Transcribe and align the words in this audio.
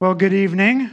Well, 0.00 0.14
good 0.14 0.32
evening. 0.32 0.88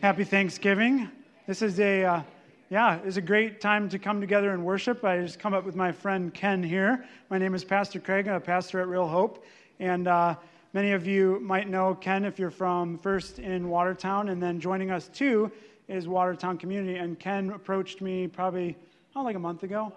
Happy 0.00 0.22
Thanksgiving. 0.22 1.10
This 1.48 1.62
is 1.62 1.80
a, 1.80 2.04
uh, 2.04 2.22
yeah, 2.70 3.00
it's 3.04 3.16
a 3.16 3.20
great 3.20 3.60
time 3.60 3.88
to 3.88 3.98
come 3.98 4.20
together 4.20 4.52
and 4.52 4.64
worship. 4.64 5.02
I 5.02 5.20
just 5.20 5.40
come 5.40 5.52
up 5.52 5.64
with 5.64 5.74
my 5.74 5.90
friend 5.90 6.32
Ken 6.32 6.62
here. 6.62 7.04
My 7.28 7.38
name 7.38 7.56
is 7.56 7.64
Pastor 7.64 7.98
Craig. 7.98 8.28
I'm 8.28 8.36
a 8.36 8.40
pastor 8.40 8.78
at 8.78 8.86
Real 8.86 9.08
Hope. 9.08 9.44
And 9.80 10.06
uh, 10.06 10.36
many 10.74 10.92
of 10.92 11.08
you 11.08 11.40
might 11.40 11.68
know 11.68 11.92
Ken 11.92 12.24
if 12.24 12.38
you're 12.38 12.52
from 12.52 12.98
First 12.98 13.40
in 13.40 13.68
Watertown. 13.68 14.28
And 14.28 14.40
then 14.40 14.60
joining 14.60 14.92
us 14.92 15.08
too 15.08 15.50
is 15.88 16.06
Watertown 16.06 16.56
Community. 16.56 16.98
And 16.98 17.18
Ken 17.18 17.50
approached 17.50 18.00
me 18.00 18.28
probably, 18.28 18.76
oh, 19.16 19.22
like 19.22 19.34
a 19.34 19.40
month 19.40 19.64
ago 19.64 19.92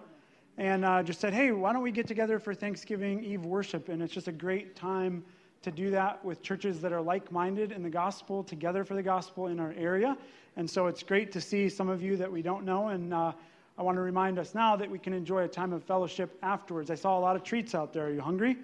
and 0.58 0.84
uh, 0.84 1.04
just 1.04 1.20
said, 1.20 1.32
hey, 1.32 1.52
why 1.52 1.72
don't 1.72 1.82
we 1.82 1.92
get 1.92 2.08
together 2.08 2.40
for 2.40 2.52
Thanksgiving 2.52 3.22
Eve 3.22 3.44
worship? 3.44 3.88
And 3.88 4.02
it's 4.02 4.12
just 4.12 4.26
a 4.26 4.32
great 4.32 4.74
time 4.74 5.22
to 5.62 5.70
do 5.70 5.90
that 5.90 6.24
with 6.24 6.42
churches 6.42 6.80
that 6.80 6.92
are 6.92 7.00
like 7.00 7.30
minded 7.30 7.72
in 7.72 7.82
the 7.82 7.90
gospel, 7.90 8.42
together 8.42 8.84
for 8.84 8.94
the 8.94 9.02
gospel 9.02 9.46
in 9.46 9.60
our 9.60 9.74
area. 9.76 10.16
And 10.56 10.68
so 10.68 10.86
it's 10.86 11.02
great 11.02 11.32
to 11.32 11.40
see 11.40 11.68
some 11.68 11.88
of 11.88 12.02
you 12.02 12.16
that 12.16 12.30
we 12.30 12.42
don't 12.42 12.64
know. 12.64 12.88
And 12.88 13.14
uh, 13.14 13.32
I 13.78 13.82
want 13.82 13.96
to 13.96 14.02
remind 14.02 14.38
us 14.38 14.54
now 14.54 14.76
that 14.76 14.90
we 14.90 14.98
can 14.98 15.12
enjoy 15.12 15.44
a 15.44 15.48
time 15.48 15.72
of 15.72 15.82
fellowship 15.82 16.36
afterwards. 16.42 16.90
I 16.90 16.94
saw 16.94 17.18
a 17.18 17.20
lot 17.20 17.36
of 17.36 17.42
treats 17.42 17.74
out 17.74 17.92
there. 17.92 18.06
Are 18.06 18.12
you 18.12 18.20
hungry? 18.20 18.56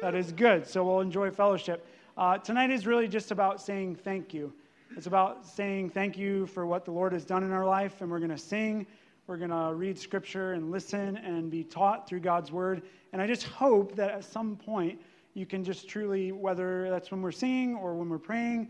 That 0.00 0.14
is 0.14 0.32
good. 0.32 0.66
So 0.66 0.84
we'll 0.84 1.00
enjoy 1.00 1.30
fellowship. 1.30 1.86
Uh, 2.16 2.38
tonight 2.38 2.70
is 2.70 2.86
really 2.86 3.08
just 3.08 3.30
about 3.30 3.60
saying 3.60 3.96
thank 3.96 4.32
you. 4.32 4.52
It's 4.96 5.06
about 5.06 5.46
saying 5.46 5.90
thank 5.90 6.16
you 6.16 6.46
for 6.46 6.66
what 6.66 6.84
the 6.84 6.90
Lord 6.90 7.12
has 7.12 7.24
done 7.24 7.42
in 7.42 7.52
our 7.52 7.66
life, 7.66 8.00
and 8.00 8.10
we're 8.10 8.18
going 8.18 8.30
to 8.30 8.38
sing. 8.38 8.86
We're 9.26 9.36
going 9.36 9.50
to 9.50 9.74
read 9.74 9.98
scripture 9.98 10.52
and 10.52 10.70
listen 10.70 11.18
and 11.18 11.50
be 11.50 11.62
taught 11.62 12.08
through 12.08 12.20
God's 12.20 12.50
word. 12.50 12.82
And 13.12 13.20
I 13.20 13.26
just 13.26 13.44
hope 13.44 13.94
that 13.96 14.10
at 14.10 14.24
some 14.24 14.56
point, 14.56 14.98
you 15.38 15.46
can 15.46 15.62
just 15.62 15.88
truly, 15.88 16.32
whether 16.32 16.90
that's 16.90 17.12
when 17.12 17.22
we're 17.22 17.30
singing 17.30 17.76
or 17.76 17.94
when 17.94 18.08
we're 18.08 18.18
praying, 18.18 18.68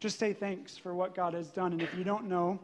just 0.00 0.18
say 0.18 0.32
thanks 0.32 0.76
for 0.76 0.94
what 0.94 1.14
God 1.14 1.34
has 1.34 1.48
done. 1.48 1.72
And 1.72 1.82
if 1.82 1.94
you 1.94 2.04
don't 2.04 2.24
know 2.24 2.58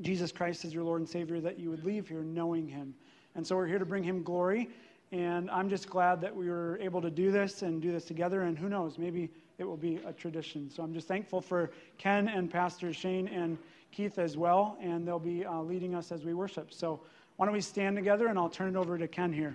Jesus 0.00 0.32
Christ 0.32 0.64
as 0.64 0.72
your 0.72 0.82
Lord 0.82 1.00
and 1.00 1.08
Savior, 1.08 1.38
that 1.40 1.58
you 1.58 1.68
would 1.68 1.84
leave 1.84 2.08
here 2.08 2.22
knowing 2.22 2.66
Him. 2.66 2.94
And 3.34 3.46
so 3.46 3.56
we're 3.56 3.66
here 3.66 3.78
to 3.78 3.84
bring 3.84 4.02
Him 4.02 4.22
glory. 4.22 4.70
And 5.12 5.50
I'm 5.50 5.68
just 5.68 5.90
glad 5.90 6.22
that 6.22 6.34
we 6.34 6.48
were 6.48 6.78
able 6.80 7.02
to 7.02 7.10
do 7.10 7.30
this 7.30 7.60
and 7.60 7.82
do 7.82 7.92
this 7.92 8.06
together. 8.06 8.42
And 8.42 8.58
who 8.58 8.70
knows, 8.70 8.96
maybe 8.96 9.28
it 9.58 9.64
will 9.64 9.76
be 9.76 9.96
a 10.06 10.12
tradition. 10.12 10.70
So 10.70 10.82
I'm 10.82 10.94
just 10.94 11.06
thankful 11.06 11.42
for 11.42 11.70
Ken 11.98 12.28
and 12.28 12.50
Pastor 12.50 12.94
Shane 12.94 13.28
and 13.28 13.58
Keith 13.90 14.18
as 14.18 14.38
well. 14.38 14.78
And 14.80 15.06
they'll 15.06 15.18
be 15.18 15.44
uh, 15.44 15.60
leading 15.60 15.94
us 15.94 16.10
as 16.10 16.24
we 16.24 16.32
worship. 16.32 16.72
So 16.72 17.00
why 17.36 17.44
don't 17.44 17.52
we 17.52 17.60
stand 17.60 17.96
together 17.96 18.28
and 18.28 18.38
I'll 18.38 18.48
turn 18.48 18.74
it 18.74 18.78
over 18.78 18.96
to 18.96 19.06
Ken 19.06 19.30
here. 19.30 19.54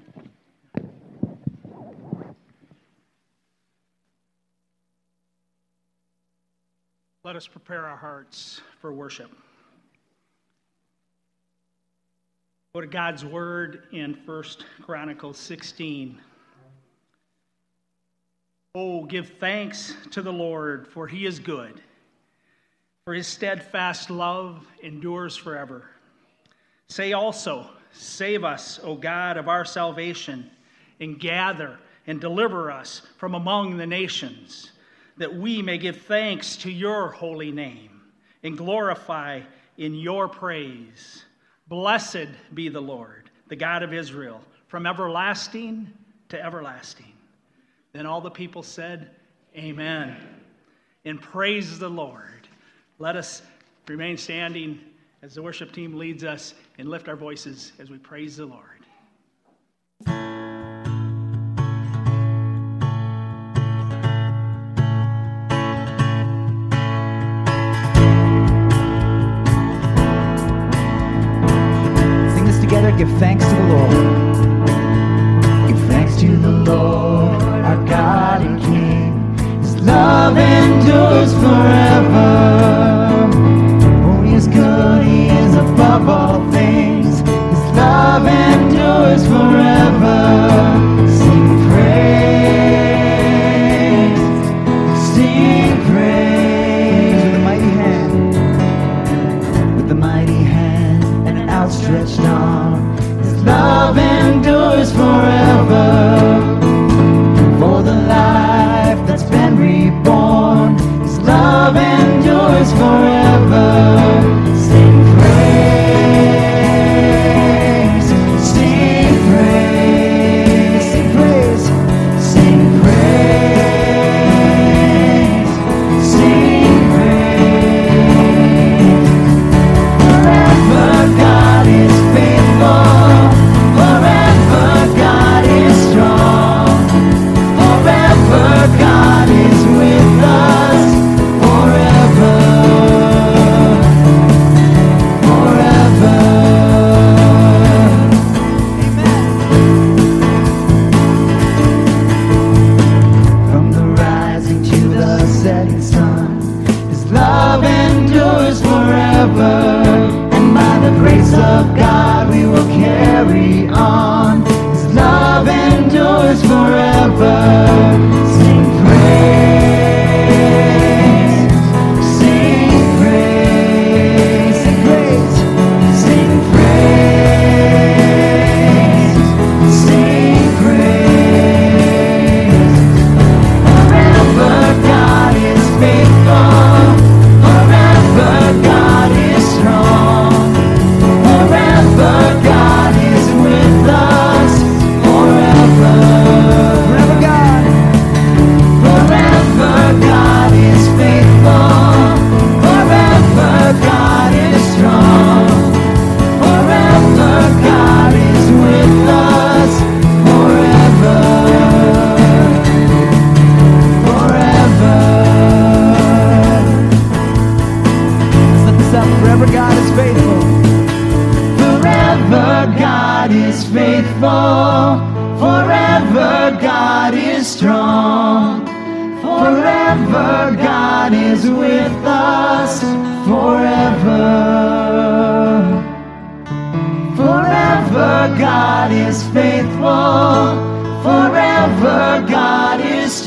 Let 7.28 7.36
us 7.36 7.46
prepare 7.46 7.86
our 7.86 7.98
hearts 7.98 8.62
for 8.80 8.94
worship. 8.94 9.30
Go 12.74 12.80
to 12.80 12.88
God's 12.88 13.26
word 13.26 13.84
in 13.92 14.16
First 14.26 14.64
Chronicles 14.82 15.38
16. 15.38 16.22
Oh, 18.76 19.04
give 19.04 19.34
thanks 19.42 19.94
to 20.12 20.22
the 20.22 20.32
Lord, 20.32 20.88
for 20.88 21.06
he 21.06 21.26
is 21.26 21.38
good, 21.38 21.82
for 23.04 23.14
his 23.14 23.28
steadfast 23.28 24.10
love 24.10 24.66
endures 24.82 25.36
forever. 25.36 25.84
Say 26.88 27.12
also, 27.12 27.70
Save 27.92 28.46
us, 28.46 28.80
O 28.84 28.96
God 28.96 29.36
of 29.36 29.50
our 29.50 29.66
salvation, 29.66 30.50
and 31.02 31.20
gather 31.20 31.78
and 32.08 32.22
deliver 32.22 32.72
us 32.72 33.02
from 33.18 33.36
among 33.36 33.76
the 33.76 33.88
nations 33.88 34.72
that 35.18 35.34
we 35.34 35.62
may 35.62 35.78
give 35.78 36.02
thanks 36.02 36.56
to 36.58 36.72
your 36.72 37.10
holy 37.10 37.52
name 37.52 38.02
and 38.44 38.58
glorify 38.58 39.42
in 39.78 39.96
your 39.96 40.28
praise. 40.28 41.26
Blessed 41.68 42.28
be 42.54 42.70
the 42.70 42.82
Lord, 42.82 43.30
the 43.48 43.56
God 43.56 43.84
of 43.84 43.94
Israel, 43.94 44.42
from 44.68 44.86
everlasting 44.86 45.92
to 46.30 46.44
everlasting. 46.44 47.14
Then 47.94 48.06
all 48.06 48.22
the 48.22 48.32
people 48.32 48.64
said, 48.64 49.10
Amen. 49.56 50.16
And 51.06 51.22
praise 51.22 51.80
the 51.80 51.90
Lord. 51.90 52.48
Let 53.00 53.16
us 53.16 53.42
remain 53.88 54.18
standing 54.18 54.80
as 55.22 55.34
the 55.34 55.42
worship 55.42 55.72
team 55.72 55.98
leads 55.98 56.24
us 56.24 56.54
and 56.78 56.90
lift 56.90 57.08
our 57.08 57.16
voices 57.16 57.72
as 57.80 57.90
we 57.90 57.98
praise 57.98 58.38
the 58.38 58.46
Lord. 58.46 58.78
Give 72.98 73.10
thanks 73.20 73.46
to 73.46 73.52
the 73.52 73.64
Lord. 73.64 73.92
Give 75.68 75.80
thanks 75.88 76.16
to 76.20 76.36
the 76.36 76.50
Lord, 76.50 77.42
our 77.44 77.86
God 77.86 78.42
and 78.42 78.60
King. 78.60 79.38
His 79.62 79.76
love 79.82 80.36
endures 80.36 81.32
forever. 81.34 81.87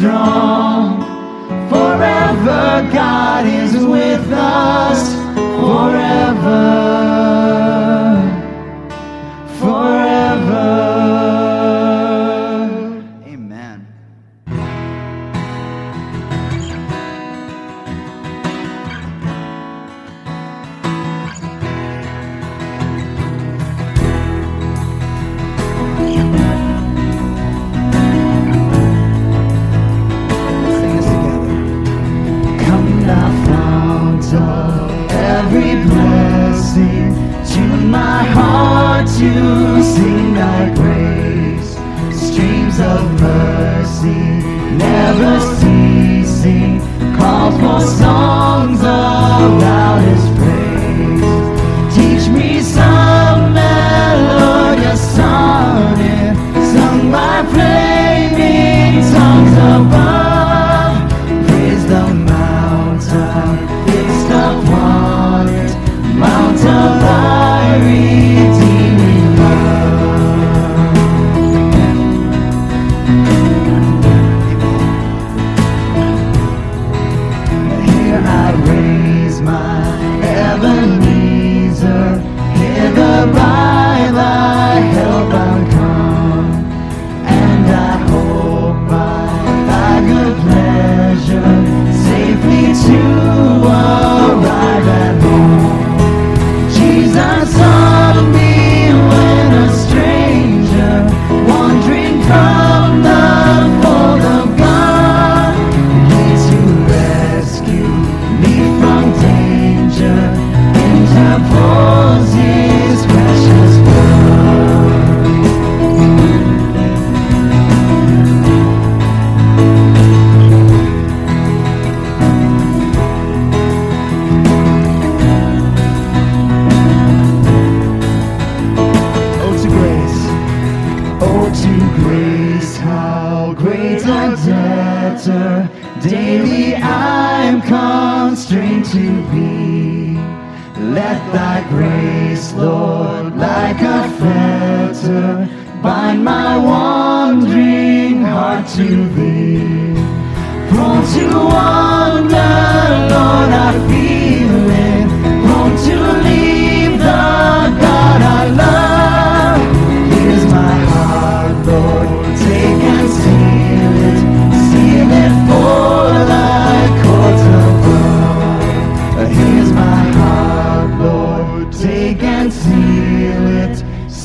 Strong. 0.00 0.98
Forever 1.68 2.88
God 2.90 3.44
is 3.44 3.76
with 3.84 4.32
us. 4.32 5.14
Forever. 5.60 6.89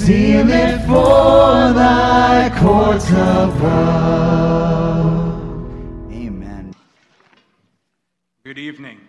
Seal 0.05 0.51
it 0.51 0.81
for 0.81 1.73
thy 1.73 2.55
courts 2.59 3.09
above. 3.09 3.63
Amen. 6.11 6.75
Good 8.43 8.59
evening. 8.59 8.99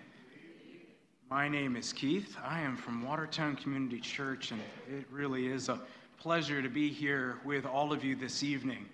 My 1.28 1.48
name 1.48 1.76
is 1.76 1.92
Keith. 1.92 2.34
I 2.42 2.62
am 2.62 2.78
from 2.78 3.04
Watertown 3.04 3.56
Community 3.56 4.00
Church, 4.00 4.52
and 4.52 4.60
it 4.90 5.04
really 5.10 5.48
is 5.48 5.68
a 5.68 5.78
pleasure 6.18 6.62
to 6.62 6.70
be 6.70 6.88
here 6.88 7.40
with 7.44 7.66
all 7.66 7.92
of 7.92 8.02
you 8.02 8.16
this 8.16 8.42
evening. 8.42 8.86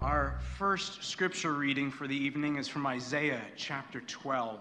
Our 0.00 0.40
first 0.58 1.04
scripture 1.04 1.52
reading 1.52 1.92
for 1.92 2.08
the 2.08 2.16
evening 2.16 2.56
is 2.56 2.66
from 2.66 2.84
Isaiah 2.88 3.42
chapter 3.54 4.00
12, 4.00 4.58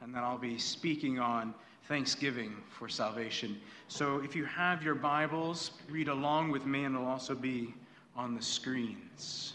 and 0.00 0.14
then 0.14 0.22
I'll 0.22 0.38
be 0.38 0.58
speaking 0.58 1.18
on 1.18 1.54
thanksgiving 1.88 2.56
for 2.70 2.88
salvation. 2.88 3.60
So 3.88 4.20
if 4.20 4.34
you 4.34 4.44
have 4.46 4.82
your 4.82 4.94
Bibles, 4.94 5.72
read 5.90 6.08
along 6.08 6.50
with 6.50 6.66
me, 6.66 6.84
and 6.84 6.94
it'll 6.94 7.06
also 7.06 7.34
be 7.34 7.74
on 8.16 8.34
the 8.34 8.42
screens. 8.42 9.52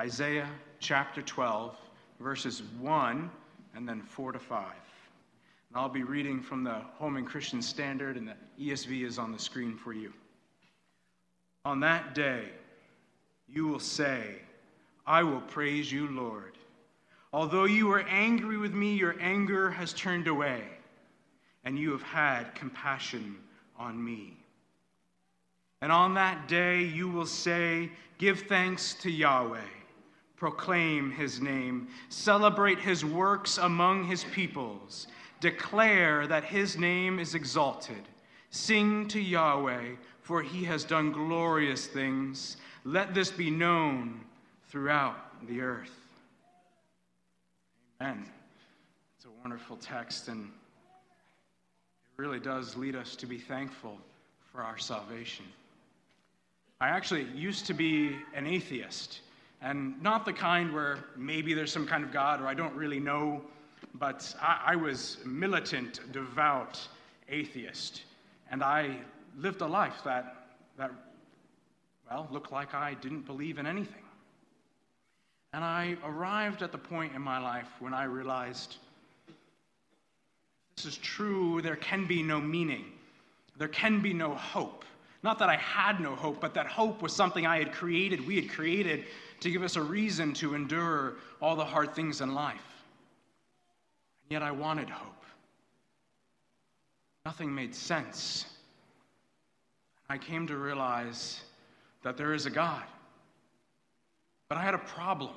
Isaiah 0.00 0.48
chapter 0.80 1.22
12, 1.22 1.76
verses 2.20 2.62
1 2.80 3.30
and 3.74 3.88
then 3.88 4.02
4 4.02 4.32
to 4.32 4.38
5. 4.38 4.64
And 5.68 5.76
I'll 5.76 5.88
be 5.88 6.04
reading 6.04 6.40
from 6.40 6.64
the 6.64 6.80
Holman 6.98 7.24
Christian 7.24 7.60
Standard, 7.60 8.16
and 8.16 8.28
the 8.28 8.34
ESV 8.60 9.04
is 9.04 9.18
on 9.18 9.32
the 9.32 9.38
screen 9.38 9.76
for 9.76 9.92
you. 9.92 10.12
On 11.64 11.80
that 11.80 12.14
day, 12.14 12.44
you 13.48 13.66
will 13.66 13.80
say, 13.80 14.36
I 15.06 15.22
will 15.22 15.40
praise 15.40 15.90
you, 15.92 16.08
Lord. 16.08 16.56
Although 17.32 17.64
you 17.64 17.88
were 17.88 18.02
angry 18.02 18.56
with 18.56 18.72
me, 18.72 18.94
your 18.94 19.16
anger 19.20 19.70
has 19.70 19.92
turned 19.92 20.28
away, 20.28 20.62
and 21.64 21.78
you 21.78 21.92
have 21.92 22.02
had 22.02 22.54
compassion 22.54 23.36
on 23.76 24.02
me. 24.02 24.36
And 25.80 25.90
on 25.90 26.14
that 26.14 26.48
day 26.48 26.82
you 26.82 27.08
will 27.08 27.26
say, 27.26 27.90
Give 28.18 28.40
thanks 28.40 28.94
to 29.02 29.10
Yahweh, 29.10 29.60
proclaim 30.36 31.10
his 31.10 31.40
name, 31.40 31.88
celebrate 32.08 32.78
his 32.78 33.04
works 33.04 33.58
among 33.58 34.04
his 34.04 34.24
peoples, 34.24 35.08
declare 35.40 36.26
that 36.26 36.44
his 36.44 36.78
name 36.78 37.18
is 37.18 37.34
exalted. 37.34 38.08
Sing 38.50 39.08
to 39.08 39.20
Yahweh, 39.20 39.96
for 40.22 40.42
he 40.42 40.64
has 40.64 40.84
done 40.84 41.12
glorious 41.12 41.86
things. 41.86 42.56
Let 42.84 43.12
this 43.14 43.30
be 43.30 43.50
known 43.50 44.20
throughout 44.68 45.46
the 45.48 45.60
earth. 45.60 45.98
Amen. 48.00 48.24
It's 49.16 49.26
a 49.26 49.30
wonderful 49.42 49.76
text, 49.76 50.28
and 50.28 50.50
really 52.16 52.40
does 52.40 52.76
lead 52.76 52.94
us 52.94 53.16
to 53.16 53.26
be 53.26 53.38
thankful 53.38 53.98
for 54.52 54.62
our 54.62 54.78
salvation. 54.78 55.44
I 56.80 56.88
actually 56.88 57.24
used 57.34 57.66
to 57.66 57.74
be 57.74 58.16
an 58.34 58.46
atheist, 58.46 59.20
and 59.62 60.00
not 60.02 60.24
the 60.24 60.32
kind 60.32 60.72
where 60.72 60.98
maybe 61.16 61.54
there's 61.54 61.72
some 61.72 61.86
kind 61.86 62.04
of 62.04 62.12
God 62.12 62.40
or 62.40 62.46
I 62.46 62.54
don't 62.54 62.74
really 62.74 63.00
know, 63.00 63.42
but 63.94 64.34
I, 64.40 64.60
I 64.66 64.76
was 64.76 65.18
militant, 65.24 66.00
devout 66.12 66.80
atheist, 67.28 68.02
and 68.50 68.62
I 68.62 68.96
lived 69.38 69.60
a 69.60 69.66
life 69.66 70.02
that, 70.04 70.46
that, 70.76 70.90
well, 72.08 72.28
looked 72.30 72.52
like 72.52 72.74
I 72.74 72.94
didn't 72.94 73.22
believe 73.22 73.58
in 73.58 73.66
anything. 73.66 74.02
And 75.52 75.64
I 75.64 75.96
arrived 76.04 76.62
at 76.62 76.72
the 76.72 76.78
point 76.78 77.14
in 77.14 77.22
my 77.22 77.38
life 77.38 77.68
when 77.78 77.94
I 77.94 78.04
realized 78.04 78.76
this 80.76 80.86
is 80.86 80.96
true, 80.98 81.62
there 81.62 81.76
can 81.76 82.06
be 82.06 82.22
no 82.22 82.40
meaning, 82.40 82.84
there 83.56 83.68
can 83.68 84.00
be 84.00 84.12
no 84.12 84.34
hope. 84.34 84.84
Not 85.22 85.38
that 85.38 85.48
I 85.48 85.56
had 85.56 86.00
no 86.00 86.14
hope, 86.14 86.40
but 86.40 86.52
that 86.54 86.66
hope 86.66 87.00
was 87.00 87.14
something 87.14 87.46
I 87.46 87.58
had 87.58 87.72
created, 87.72 88.26
we 88.26 88.36
had 88.36 88.50
created 88.50 89.06
to 89.40 89.50
give 89.50 89.62
us 89.62 89.76
a 89.76 89.82
reason 89.82 90.34
to 90.34 90.54
endure 90.54 91.14
all 91.40 91.56
the 91.56 91.64
hard 91.64 91.94
things 91.94 92.20
in 92.20 92.34
life. 92.34 92.84
And 94.24 94.32
yet 94.32 94.42
I 94.42 94.50
wanted 94.50 94.90
hope. 94.90 95.24
Nothing 97.24 97.54
made 97.54 97.74
sense. 97.74 98.46
I 100.10 100.18
came 100.18 100.46
to 100.46 100.56
realize 100.56 101.40
that 102.02 102.16
there 102.16 102.34
is 102.34 102.44
a 102.44 102.50
God. 102.50 102.84
But 104.48 104.58
I 104.58 104.62
had 104.62 104.74
a 104.74 104.78
problem. 104.78 105.32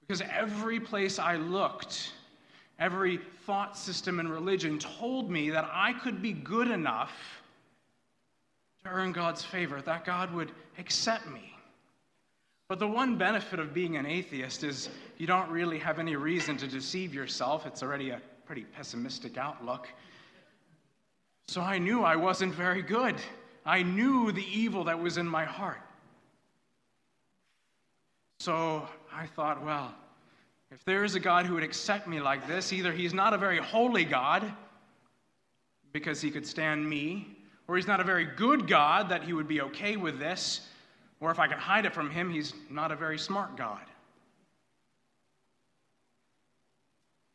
Because 0.00 0.20
every 0.22 0.80
place 0.80 1.20
I 1.20 1.36
looked, 1.36 2.12
every 2.82 3.20
thought 3.46 3.78
system 3.78 4.18
and 4.18 4.28
religion 4.28 4.76
told 4.76 5.30
me 5.30 5.50
that 5.50 5.70
I 5.72 5.92
could 5.92 6.20
be 6.20 6.32
good 6.32 6.68
enough 6.68 7.12
to 8.82 8.90
earn 8.90 9.12
God's 9.12 9.44
favor, 9.44 9.80
that 9.82 10.04
God 10.04 10.34
would 10.34 10.50
accept 10.78 11.28
me. 11.28 11.54
But 12.66 12.80
the 12.80 12.88
one 12.88 13.16
benefit 13.16 13.60
of 13.60 13.72
being 13.72 13.96
an 13.96 14.04
atheist 14.04 14.64
is 14.64 14.88
you 15.16 15.28
don't 15.28 15.48
really 15.48 15.78
have 15.78 16.00
any 16.00 16.16
reason 16.16 16.56
to 16.56 16.66
deceive 16.66 17.14
yourself. 17.14 17.66
It's 17.66 17.84
already 17.84 18.10
a 18.10 18.20
pretty 18.46 18.64
pessimistic 18.64 19.38
outlook. 19.38 19.88
So 21.46 21.60
I 21.60 21.78
knew 21.78 22.02
I 22.02 22.16
wasn't 22.16 22.52
very 22.52 22.82
good. 22.82 23.14
I 23.64 23.84
knew 23.84 24.32
the 24.32 24.46
evil 24.46 24.82
that 24.84 24.98
was 24.98 25.18
in 25.18 25.28
my 25.28 25.44
heart. 25.44 25.82
So 28.40 28.88
I 29.14 29.26
thought, 29.26 29.62
well, 29.64 29.94
if 30.72 30.84
there 30.86 31.04
is 31.04 31.14
a 31.14 31.20
God 31.20 31.44
who 31.44 31.54
would 31.54 31.62
accept 31.62 32.08
me 32.08 32.20
like 32.20 32.46
this, 32.48 32.72
either 32.72 32.92
he's 32.92 33.12
not 33.12 33.34
a 33.34 33.38
very 33.38 33.58
holy 33.58 34.04
God 34.04 34.50
because 35.92 36.22
he 36.22 36.30
could 36.30 36.46
stand 36.46 36.88
me, 36.88 37.36
or 37.68 37.76
he's 37.76 37.86
not 37.86 38.00
a 38.00 38.04
very 38.04 38.24
good 38.24 38.66
God 38.66 39.10
that 39.10 39.22
he 39.22 39.34
would 39.34 39.46
be 39.46 39.60
okay 39.60 39.96
with 39.96 40.18
this, 40.18 40.66
or 41.20 41.30
if 41.30 41.38
I 41.38 41.46
can 41.46 41.58
hide 41.58 41.84
it 41.84 41.92
from 41.92 42.10
him, 42.10 42.30
he's 42.30 42.54
not 42.70 42.90
a 42.90 42.96
very 42.96 43.18
smart 43.18 43.54
God. 43.54 43.82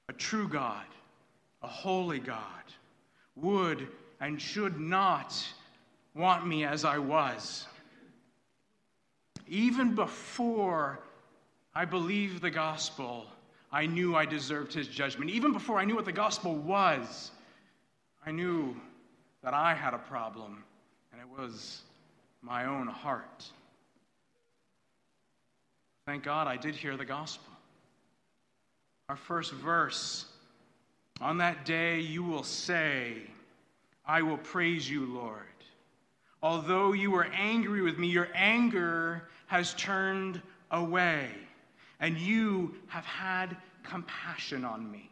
A 0.10 0.14
true 0.14 0.48
God, 0.48 0.86
a 1.62 1.68
holy 1.68 2.20
God, 2.20 2.42
would 3.36 3.88
and 4.20 4.42
should 4.42 4.80
not 4.80 5.38
want 6.16 6.48
me 6.48 6.66
as 6.66 6.84
I 6.84 6.98
was. 6.98 7.68
Even 9.48 9.94
before 9.94 11.00
I 11.78 11.86
believed 11.86 12.42
the 12.42 12.50
gospel, 12.50 13.28
I 13.72 13.86
knew 13.86 14.16
I 14.16 14.26
deserved 14.26 14.74
his 14.74 14.88
judgment. 14.88 15.30
Even 15.30 15.54
before 15.54 15.78
I 15.78 15.86
knew 15.86 15.94
what 15.94 16.06
the 16.06 16.12
gospel 16.12 16.56
was, 16.56 17.30
I 18.26 18.32
knew 18.32 18.76
that 19.44 19.54
I 19.54 19.76
had 19.76 19.94
a 19.94 20.00
problem, 20.00 20.64
and 21.12 21.22
it 21.22 21.28
was 21.40 21.84
my 22.42 22.66
own 22.66 22.88
heart. 22.88 23.46
Thank 26.08 26.24
God 26.24 26.48
I 26.48 26.58
did 26.58 26.74
hear 26.74 26.98
the 26.98 27.06
gospel. 27.06 27.54
Our 29.10 29.16
first 29.16 29.54
verse 29.54 30.26
On 31.22 31.38
that 31.38 31.64
day 31.64 32.00
you 32.00 32.24
will 32.24 32.42
say, 32.42 33.22
I 34.04 34.24
will 34.24 34.40
praise 34.40 34.90
you, 34.90 35.06
Lord. 35.06 35.44
Although 36.42 36.94
you 36.94 37.12
were 37.12 37.26
angry 37.26 37.84
with 37.84 38.00
me, 38.00 38.08
your 38.08 38.30
anger 38.34 39.30
has 39.46 39.76
turned 39.76 40.42
away, 40.72 41.30
and 42.00 42.18
you 42.18 42.76
have 42.88 43.06
had 43.06 43.58
compassion 43.84 44.64
on 44.66 44.90
me. 44.92 45.10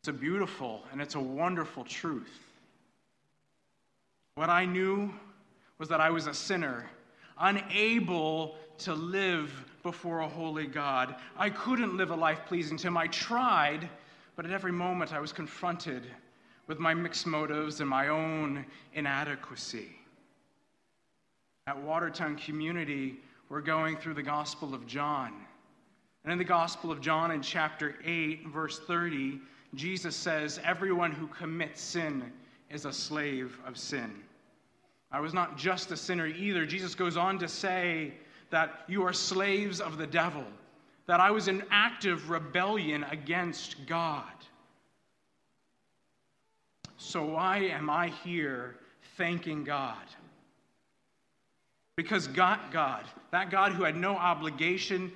It's 0.00 0.08
a 0.08 0.12
beautiful 0.12 0.84
and 0.92 1.00
it's 1.00 1.16
a 1.16 1.20
wonderful 1.20 1.84
truth. 1.84 2.38
What 4.36 4.50
I 4.50 4.64
knew 4.64 5.12
was 5.78 5.88
that 5.88 6.00
I 6.00 6.10
was 6.10 6.26
a 6.26 6.34
sinner, 6.34 6.86
unable 7.38 8.56
to 8.78 8.94
live 8.94 9.52
before 9.82 10.20
a 10.20 10.28
holy 10.28 10.66
God. 10.66 11.16
I 11.36 11.50
couldn't 11.50 11.96
live 11.96 12.10
a 12.10 12.16
life 12.16 12.40
pleasing 12.46 12.76
to 12.78 12.86
Him. 12.86 12.96
I 12.96 13.08
tried, 13.08 13.88
but 14.36 14.44
at 14.44 14.52
every 14.52 14.72
moment 14.72 15.12
I 15.12 15.18
was 15.18 15.32
confronted 15.32 16.06
with 16.68 16.78
my 16.78 16.94
mixed 16.94 17.26
motives 17.26 17.80
and 17.80 17.88
my 17.88 18.08
own 18.08 18.64
inadequacy. 18.92 19.96
At 21.66 21.76
Watertown 21.82 22.36
Community, 22.36 23.16
we're 23.48 23.60
going 23.60 23.96
through 23.96 24.14
the 24.14 24.22
Gospel 24.22 24.74
of 24.74 24.86
John. 24.86 25.32
And 26.24 26.32
in 26.32 26.38
the 26.38 26.44
Gospel 26.44 26.90
of 26.90 27.00
John, 27.00 27.30
in 27.30 27.40
chapter 27.40 27.96
8, 28.04 28.48
verse 28.48 28.78
30, 28.80 29.40
Jesus 29.74 30.14
says, 30.14 30.60
Everyone 30.64 31.12
who 31.12 31.26
commits 31.28 31.80
sin 31.80 32.32
is 32.70 32.84
a 32.84 32.92
slave 32.92 33.58
of 33.66 33.78
sin. 33.78 34.22
I 35.10 35.20
was 35.20 35.32
not 35.32 35.56
just 35.56 35.90
a 35.90 35.96
sinner 35.96 36.26
either. 36.26 36.66
Jesus 36.66 36.94
goes 36.94 37.16
on 37.16 37.38
to 37.38 37.48
say 37.48 38.12
that 38.50 38.84
you 38.88 39.02
are 39.04 39.12
slaves 39.12 39.80
of 39.80 39.96
the 39.96 40.06
devil, 40.06 40.44
that 41.06 41.20
I 41.20 41.30
was 41.30 41.48
in 41.48 41.62
active 41.70 42.28
rebellion 42.28 43.04
against 43.04 43.86
God. 43.86 44.24
So, 46.98 47.24
why 47.24 47.58
am 47.58 47.88
I 47.88 48.08
here 48.08 48.76
thanking 49.16 49.64
God? 49.64 49.96
Because 51.98 52.28
God, 52.28 52.60
God, 52.70 53.04
that 53.32 53.50
God 53.50 53.72
who 53.72 53.82
had 53.82 53.96
no 53.96 54.14
obligation, 54.14 55.10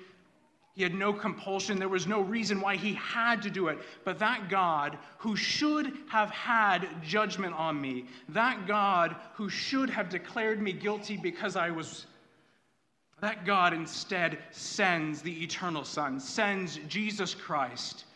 he 0.75 0.83
had 0.83 0.95
no 0.95 1.13
compulsion, 1.13 1.79
there 1.79 1.89
was 1.89 2.09
no 2.09 2.23
reason 2.23 2.61
why 2.61 2.75
he 2.75 2.95
had 2.95 3.41
to 3.43 3.51
do 3.51 3.69
it, 3.69 3.79
but 4.05 4.19
that 4.19 4.49
God 4.49 4.99
who 5.19 5.37
should 5.37 5.93
have 6.09 6.31
had 6.31 6.89
judgment 7.01 7.55
on 7.55 7.81
me, 7.81 8.07
that 8.31 8.67
God 8.67 9.15
who 9.35 9.49
should 9.49 9.91
have 9.91 10.09
declared 10.09 10.61
me 10.61 10.73
guilty 10.73 11.17
because 11.17 11.55
I 11.55 11.71
was 11.71 12.07
that 13.21 13.47
God 13.47 13.73
instead 13.73 14.39
sends 14.51 15.23
the 15.23 15.41
eternal 15.41 15.85
Son, 15.85 16.19
sends 16.19 16.81
Jesus 16.89 17.33
Christ 17.33 18.07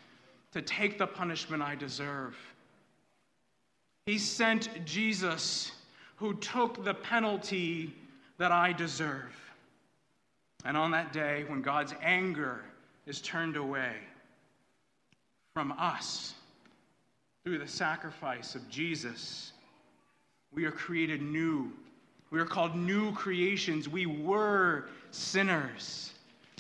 to 0.51 0.61
take 0.61 0.99
the 0.99 1.07
punishment 1.07 1.63
I 1.63 1.77
deserve. 1.77 2.37
He 4.07 4.19
sent 4.19 4.85
Jesus, 4.85 5.71
who 6.17 6.35
took 6.35 6.85
the 6.85 6.95
penalty 6.95 7.95
that 8.39 8.53
I 8.53 8.73
deserve. 8.73 9.35
And 10.65 10.77
on 10.77 10.91
that 10.91 11.13
day, 11.13 11.45
when 11.47 11.63
God's 11.63 11.95
anger 12.03 12.65
is 13.07 13.21
turned 13.21 13.57
away 13.57 13.93
from 15.55 15.73
us 15.73 16.35
through 17.45 17.59
the 17.59 17.69
sacrifice 17.69 18.55
of 18.55 18.69
Jesus, 18.69 19.53
we 20.53 20.65
are 20.65 20.73
created 20.73 21.23
new. 21.23 21.73
We 22.31 22.41
are 22.41 22.47
called 22.47 22.75
new 22.75 23.13
creations. 23.13 23.89
We 23.89 24.07
were 24.07 24.89
sinners. 25.13 26.13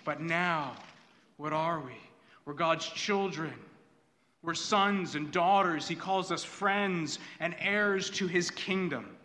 But 0.04 0.20
now, 0.20 0.76
what 1.36 1.52
are 1.52 1.80
we? 1.80 1.96
We're 2.44 2.54
God's 2.54 2.86
children. 2.86 3.52
We're 4.42 4.54
sons 4.54 5.16
and 5.16 5.32
daughters. 5.32 5.88
He 5.88 5.96
calls 5.96 6.30
us 6.30 6.44
friends 6.44 7.18
and 7.40 7.56
heirs 7.58 8.08
to 8.10 8.28
his 8.28 8.50
kingdom. 8.50 9.15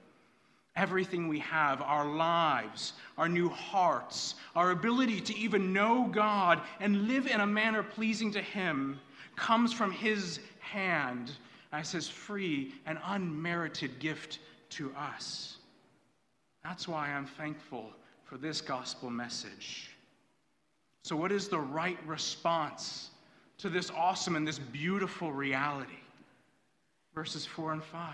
Everything 0.76 1.28
we 1.28 1.40
have, 1.40 1.82
our 1.82 2.06
lives, 2.06 2.94
our 3.18 3.28
new 3.28 3.50
hearts, 3.50 4.36
our 4.56 4.72
ability 4.72 5.20
to 5.22 5.38
even 5.38 5.74
know 5.74 6.08
God 6.12 6.62
and 6.80 7.08
live 7.08 7.28
in 7.28 7.42
a 7.42 7.48
manner 7.48 7.84
pleasing 7.84 8.32
to 8.32 8.42
him, 8.42 9.00
comes 9.36 9.74
from 9.74 9.92
his 9.92 10.40
hand 10.60 11.34
as 11.74 11.92
his 11.92 12.08
free 12.08 12.74
and 12.86 12.98
unmerited 13.06 14.00
gift 14.00 14.40
to 14.70 14.94
us. 14.96 15.58
That's 16.64 16.88
why 16.88 17.10
I'm 17.10 17.26
thankful 17.26 17.92
for 18.24 18.38
this 18.38 18.62
gospel 18.62 19.10
message. 19.10 19.90
So, 21.04 21.16
what 21.16 21.32
is 21.32 21.48
the 21.48 21.60
right 21.60 21.98
response 22.06 23.12
to 23.62 23.70
this 23.70 23.92
awesome 23.92 24.36
and 24.36 24.48
this 24.48 24.58
beautiful 24.58 25.32
reality. 25.32 25.92
Verses 27.14 27.46
4 27.46 27.74
and 27.74 27.84
5. 27.84 28.14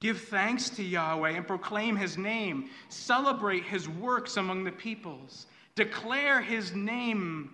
Give 0.00 0.18
thanks 0.18 0.70
to 0.70 0.82
Yahweh 0.82 1.30
and 1.30 1.46
proclaim 1.46 1.94
his 1.94 2.16
name. 2.16 2.70
Celebrate 2.88 3.64
his 3.64 3.88
works 3.88 4.38
among 4.38 4.64
the 4.64 4.72
peoples. 4.72 5.46
Declare 5.74 6.40
his 6.40 6.74
name, 6.74 7.50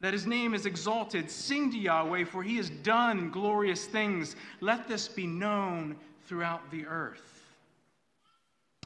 that 0.00 0.12
his 0.12 0.26
name 0.26 0.52
is 0.52 0.66
exalted. 0.66 1.30
Sing 1.30 1.70
to 1.72 1.78
Yahweh, 1.78 2.24
for 2.24 2.42
he 2.42 2.56
has 2.56 2.68
done 2.68 3.30
glorious 3.30 3.86
things. 3.86 4.36
Let 4.60 4.86
this 4.86 5.08
be 5.08 5.26
known 5.26 5.96
throughout 6.26 6.70
the 6.70 6.84
earth. 6.84 7.46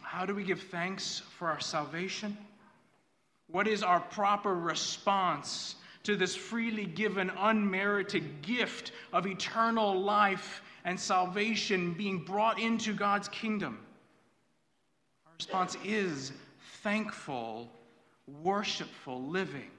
How 0.00 0.24
do 0.24 0.34
we 0.34 0.44
give 0.44 0.62
thanks 0.62 1.20
for 1.36 1.48
our 1.48 1.60
salvation? 1.60 2.36
What 3.48 3.66
is 3.66 3.82
our 3.82 4.00
proper 4.00 4.54
response 4.54 5.74
to 6.04 6.14
this 6.14 6.36
freely 6.36 6.86
given, 6.86 7.30
unmerited 7.38 8.40
gift 8.42 8.92
of 9.12 9.26
eternal 9.26 10.00
life 10.00 10.62
and 10.84 10.98
salvation 10.98 11.92
being 11.94 12.24
brought 12.24 12.58
into 12.58 12.92
God's 12.92 13.28
kingdom? 13.28 13.78
Our 15.26 15.32
response 15.38 15.76
is 15.84 16.32
thankful 16.82 17.70
worshipful 18.42 19.22
living. 19.22 19.70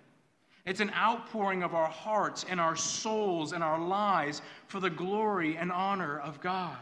It's 0.65 0.79
an 0.81 0.91
outpouring 0.95 1.63
of 1.63 1.73
our 1.73 1.87
hearts 1.87 2.45
and 2.49 2.59
our 2.59 2.75
souls 2.75 3.53
and 3.53 3.63
our 3.63 3.79
lives 3.79 4.41
for 4.67 4.79
the 4.79 4.89
glory 4.89 5.57
and 5.57 5.71
honor 5.71 6.19
of 6.19 6.41
God. 6.41 6.77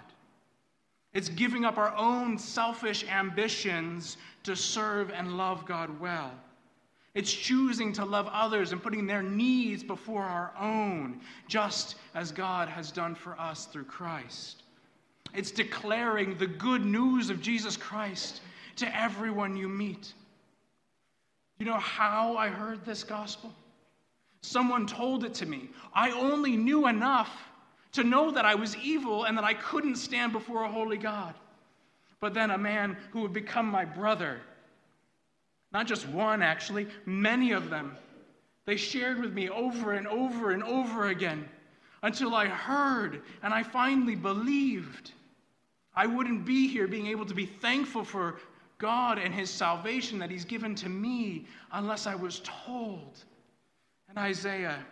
It's 1.13 1.29
giving 1.29 1.65
up 1.65 1.77
our 1.77 1.95
own 1.95 2.37
selfish 2.37 3.05
ambitions 3.09 4.17
to 4.43 4.55
serve 4.55 5.11
and 5.11 5.37
love 5.37 5.65
God 5.65 5.99
well. 5.99 6.31
It's 7.17 7.33
choosing 7.33 7.93
to 7.93 8.05
love 8.05 8.29
others 8.31 8.73
and 8.73 8.83
putting 8.83 9.07
their 9.07 9.23
needs 9.23 9.83
before 9.83 10.21
our 10.21 10.53
own, 10.59 11.19
just 11.47 11.95
as 12.13 12.31
God 12.31 12.69
has 12.69 12.91
done 12.91 13.15
for 13.15 13.35
us 13.39 13.65
through 13.65 13.85
Christ. 13.85 14.61
It's 15.33 15.49
declaring 15.49 16.37
the 16.37 16.45
good 16.45 16.85
news 16.85 17.31
of 17.31 17.41
Jesus 17.41 17.75
Christ 17.75 18.41
to 18.75 18.95
everyone 18.95 19.57
you 19.57 19.67
meet. 19.67 20.13
You 21.57 21.65
know 21.65 21.79
how 21.79 22.37
I 22.37 22.49
heard 22.49 22.85
this 22.85 23.03
gospel? 23.03 23.51
Someone 24.41 24.85
told 24.85 25.23
it 25.23 25.33
to 25.33 25.47
me. 25.47 25.71
I 25.95 26.11
only 26.11 26.55
knew 26.55 26.85
enough 26.85 27.31
to 27.93 28.03
know 28.03 28.29
that 28.29 28.45
I 28.45 28.53
was 28.53 28.77
evil 28.77 29.23
and 29.23 29.35
that 29.39 29.43
I 29.43 29.55
couldn't 29.55 29.95
stand 29.95 30.33
before 30.33 30.65
a 30.65 30.71
holy 30.71 30.97
God. 30.97 31.33
But 32.19 32.35
then 32.35 32.51
a 32.51 32.59
man 32.59 32.95
who 33.09 33.21
would 33.21 33.33
become 33.33 33.65
my 33.65 33.85
brother 33.85 34.39
not 35.71 35.87
just 35.87 36.07
one, 36.07 36.41
actually, 36.41 36.87
many 37.05 37.51
of 37.51 37.69
them. 37.69 37.97
They 38.65 38.77
shared 38.77 39.19
with 39.19 39.33
me 39.33 39.49
over 39.49 39.93
and 39.93 40.07
over 40.07 40.51
and 40.51 40.63
over 40.63 41.07
again 41.07 41.47
until 42.03 42.35
I 42.35 42.47
heard 42.47 43.21
and 43.43 43.53
I 43.53 43.63
finally 43.63 44.15
believed. 44.15 45.11
I 45.95 46.05
wouldn't 46.05 46.45
be 46.45 46.67
here 46.67 46.87
being 46.87 47.07
able 47.07 47.25
to 47.25 47.33
be 47.33 47.45
thankful 47.45 48.03
for 48.03 48.39
God 48.77 49.17
and 49.17 49.33
His 49.33 49.49
salvation 49.49 50.19
that 50.19 50.29
He's 50.29 50.45
given 50.45 50.75
to 50.75 50.89
me 50.89 51.47
unless 51.71 52.07
I 52.07 52.15
was 52.15 52.41
told. 52.43 53.23
And 54.09 54.17
Isaiah, 54.17 54.85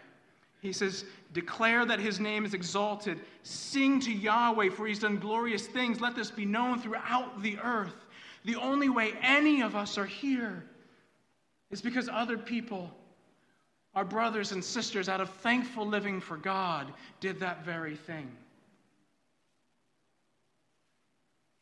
he 0.61 0.73
says, 0.73 1.05
Declare 1.33 1.85
that 1.85 1.99
His 1.99 2.19
name 2.19 2.45
is 2.45 2.53
exalted. 2.53 3.19
Sing 3.43 3.99
to 4.01 4.11
Yahweh, 4.11 4.69
for 4.69 4.87
He's 4.87 4.99
done 4.99 5.19
glorious 5.19 5.67
things. 5.67 6.01
Let 6.01 6.15
this 6.15 6.31
be 6.31 6.45
known 6.45 6.81
throughout 6.81 7.41
the 7.41 7.59
earth. 7.59 8.04
The 8.45 8.55
only 8.55 8.89
way 8.89 9.13
any 9.21 9.61
of 9.61 9.75
us 9.75 9.97
are 9.97 10.05
here 10.05 10.63
is 11.71 11.81
because 11.81 12.07
other 12.07 12.37
people, 12.37 12.91
our 13.95 14.05
brothers 14.05 14.51
and 14.51 14.63
sisters, 14.63 15.09
out 15.09 15.19
of 15.19 15.31
thankful 15.31 15.85
living 15.85 16.21
for 16.21 16.37
God, 16.37 16.93
did 17.19 17.39
that 17.39 17.65
very 17.65 17.95
thing. 17.95 18.31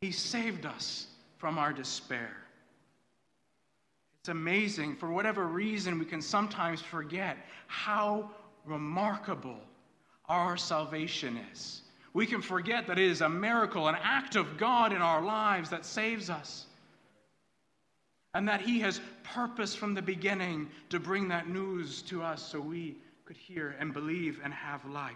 He 0.02 0.12
saved 0.12 0.66
us 0.66 1.08
from 1.38 1.58
our 1.58 1.72
despair. 1.72 2.36
It's 4.20 4.30
amazing, 4.30 4.98
for 4.98 5.10
whatever 5.10 5.48
reason, 5.48 6.00
we 6.00 6.06
can 6.06 6.22
sometimes 6.22 6.82
forget 6.82 7.38
how 7.68 8.30
remarkable 8.66 9.60
our 10.28 10.58
salvation 10.58 11.40
is. 11.54 11.82
We 12.14 12.26
can 12.26 12.42
forget 12.42 12.88
that 12.88 13.00
it 13.00 13.10
is 13.10 13.22
a 13.22 13.30
miracle, 13.30 13.88
an 13.88 13.96
act 14.02 14.36
of 14.36 14.58
God 14.58 14.92
in 14.92 15.02
our 15.02 15.22
lives 15.22 15.70
that 15.70 15.86
saves 15.86 16.30
us 16.30 16.68
and 18.34 18.48
that 18.48 18.62
He 18.62 18.80
has 18.80 19.00
purpose 19.24 19.76
from 19.76 19.94
the 19.94 20.02
beginning 20.02 20.70
to 20.90 21.00
bring 21.00 21.28
that 21.30 21.48
news 21.48 22.02
to 22.04 22.24
us 22.24 22.42
so 22.42 22.60
we 22.60 22.96
could 23.26 23.38
hear 23.38 23.76
and 23.80 23.94
believe 23.94 24.40
and 24.44 24.54
have 24.54 24.84
life. 24.86 25.16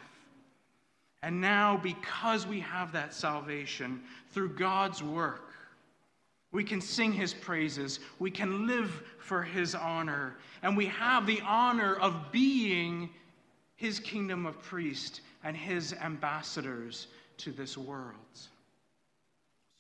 And 1.24 1.42
now, 1.42 1.78
because 1.78 2.46
we 2.46 2.60
have 2.60 2.92
that 2.94 3.14
salvation 3.14 4.02
through 4.32 4.50
God's 4.50 5.02
work, 5.02 5.52
we 6.52 6.64
can 6.64 6.80
sing 6.80 7.12
His 7.12 7.34
praises, 7.34 8.00
we 8.20 8.32
can 8.32 8.68
live 8.68 9.04
for 9.20 9.42
His 9.42 9.76
honor, 9.76 10.36
and 10.62 10.78
we 10.78 10.86
have 10.86 11.26
the 11.26 11.42
honor 11.42 11.96
of 11.96 12.32
being 12.32 13.10
His 13.76 14.00
kingdom 14.00 14.46
of 14.46 14.62
priests 14.62 15.22
and 15.44 15.58
His 15.58 15.94
ambassadors 15.94 17.08
to 17.38 17.52
this 17.52 17.78
world. 17.78 18.16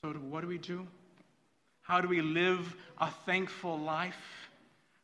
So, 0.03 0.09
what 0.11 0.41
do 0.41 0.47
we 0.47 0.57
do? 0.57 0.87
How 1.87 2.01
do 2.01 2.09
we 2.09 2.21
live 2.21 2.75
a 2.97 3.09
thankful 3.25 3.79
life? 3.79 4.49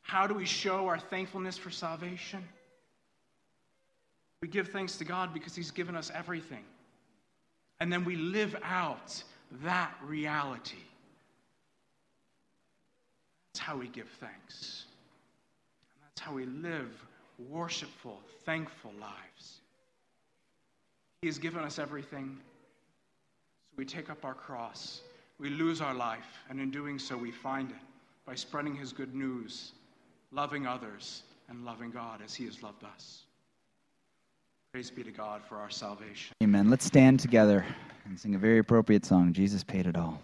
How 0.02 0.28
do 0.28 0.34
we 0.34 0.46
show 0.46 0.89
our 0.89 1.00
thankfulness 1.00 1.58
for 1.58 1.72
salvation? 1.72 2.43
We 4.41 4.50
give 4.50 4.67
thanks 4.67 4.98
to 4.98 5.06
God 5.06 5.34
because 5.34 5.56
He's 5.56 5.72
given 5.72 5.96
us 5.96 6.12
everything. 6.13 6.65
And 7.80 7.91
then 7.91 8.04
we 8.04 8.17
live 8.17 8.58
out 8.63 9.24
that 9.63 9.96
reality. 10.06 10.84
That's 13.54 13.62
how 13.62 13.78
we 13.78 13.88
give 13.88 14.10
thanks. 14.19 14.84
And 15.96 16.04
that's 16.04 16.19
how 16.19 16.34
we 16.34 16.46
live 16.48 16.91
worshipful, 17.50 18.19
thankful 18.46 18.91
lives. 19.00 19.62
He 21.22 21.30
has 21.30 21.39
given 21.39 21.63
us 21.63 21.80
everything. 21.80 22.39
So 22.41 23.76
we 23.78 23.86
take 23.86 24.10
up 24.10 24.26
our 24.26 24.34
cross 24.34 25.00
we 25.43 25.49
lose 25.49 25.82
our 25.82 25.93
life, 25.93 26.41
and 26.49 26.58
in 26.60 26.71
doing 26.71 26.97
so, 26.97 27.17
we 27.17 27.29
find 27.29 27.69
it 27.69 27.75
by 28.25 28.34
spreading 28.34 28.73
His 28.73 28.93
good 28.93 29.13
news, 29.13 29.73
loving 30.32 30.65
others, 30.65 31.23
and 31.49 31.65
loving 31.65 31.91
God 31.91 32.21
as 32.23 32.34
He 32.34 32.45
has 32.45 32.63
loved 32.63 32.86
us. 32.86 33.23
Praise 34.71 34.89
be 34.89 35.03
to 35.03 35.12
God 35.12 35.41
for 35.47 35.58
our 35.58 35.69
salvation. 35.69 36.34
Amen. 36.41 36.69
Let's 36.69 36.86
stand 36.86 37.19
together 37.19 37.65
and 38.06 38.17
sing 38.17 38.36
a 38.36 38.39
very 38.39 38.60
appropriate 38.60 39.06
song 39.06 39.34
Jesus 39.34 39.63
Paid 39.65 39.86
It 39.86 39.97
All. 39.97 40.21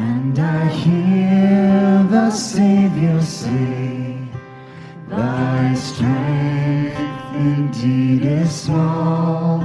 And 0.00 0.38
I 0.38 0.66
hear 0.68 2.06
the 2.10 2.30
Savior 2.30 3.20
say, 3.20 4.16
Thy 5.08 5.74
strength 5.74 6.98
indeed 7.34 8.24
is 8.24 8.50
small. 8.50 9.60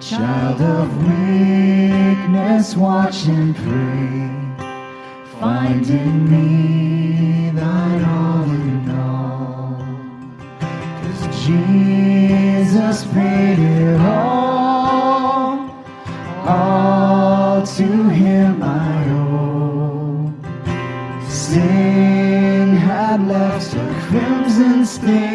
Child 0.00 0.62
of 0.62 0.88
weakness, 1.06 2.76
watch 2.76 3.26
and 3.26 3.54
pray. 3.54 4.30
Find 5.38 5.86
in 5.86 6.30
me 6.30 6.87
presence 24.58 24.98
there. 24.98 25.27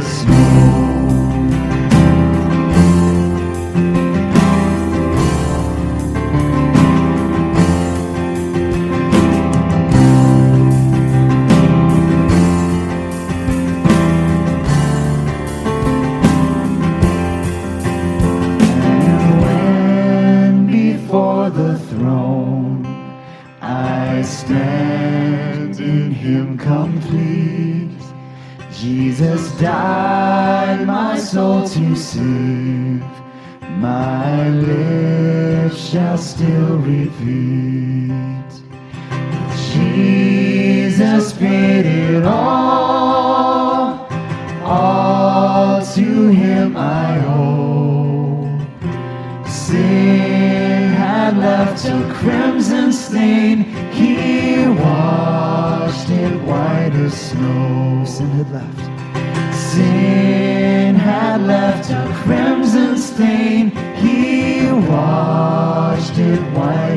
the. 0.00 1.27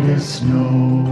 As 0.10 0.38
snow. 0.40 1.11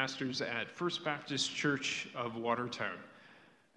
Pastors 0.00 0.40
at 0.40 0.70
First 0.70 1.04
Baptist 1.04 1.54
Church 1.54 2.08
of 2.14 2.36
Watertown. 2.36 2.96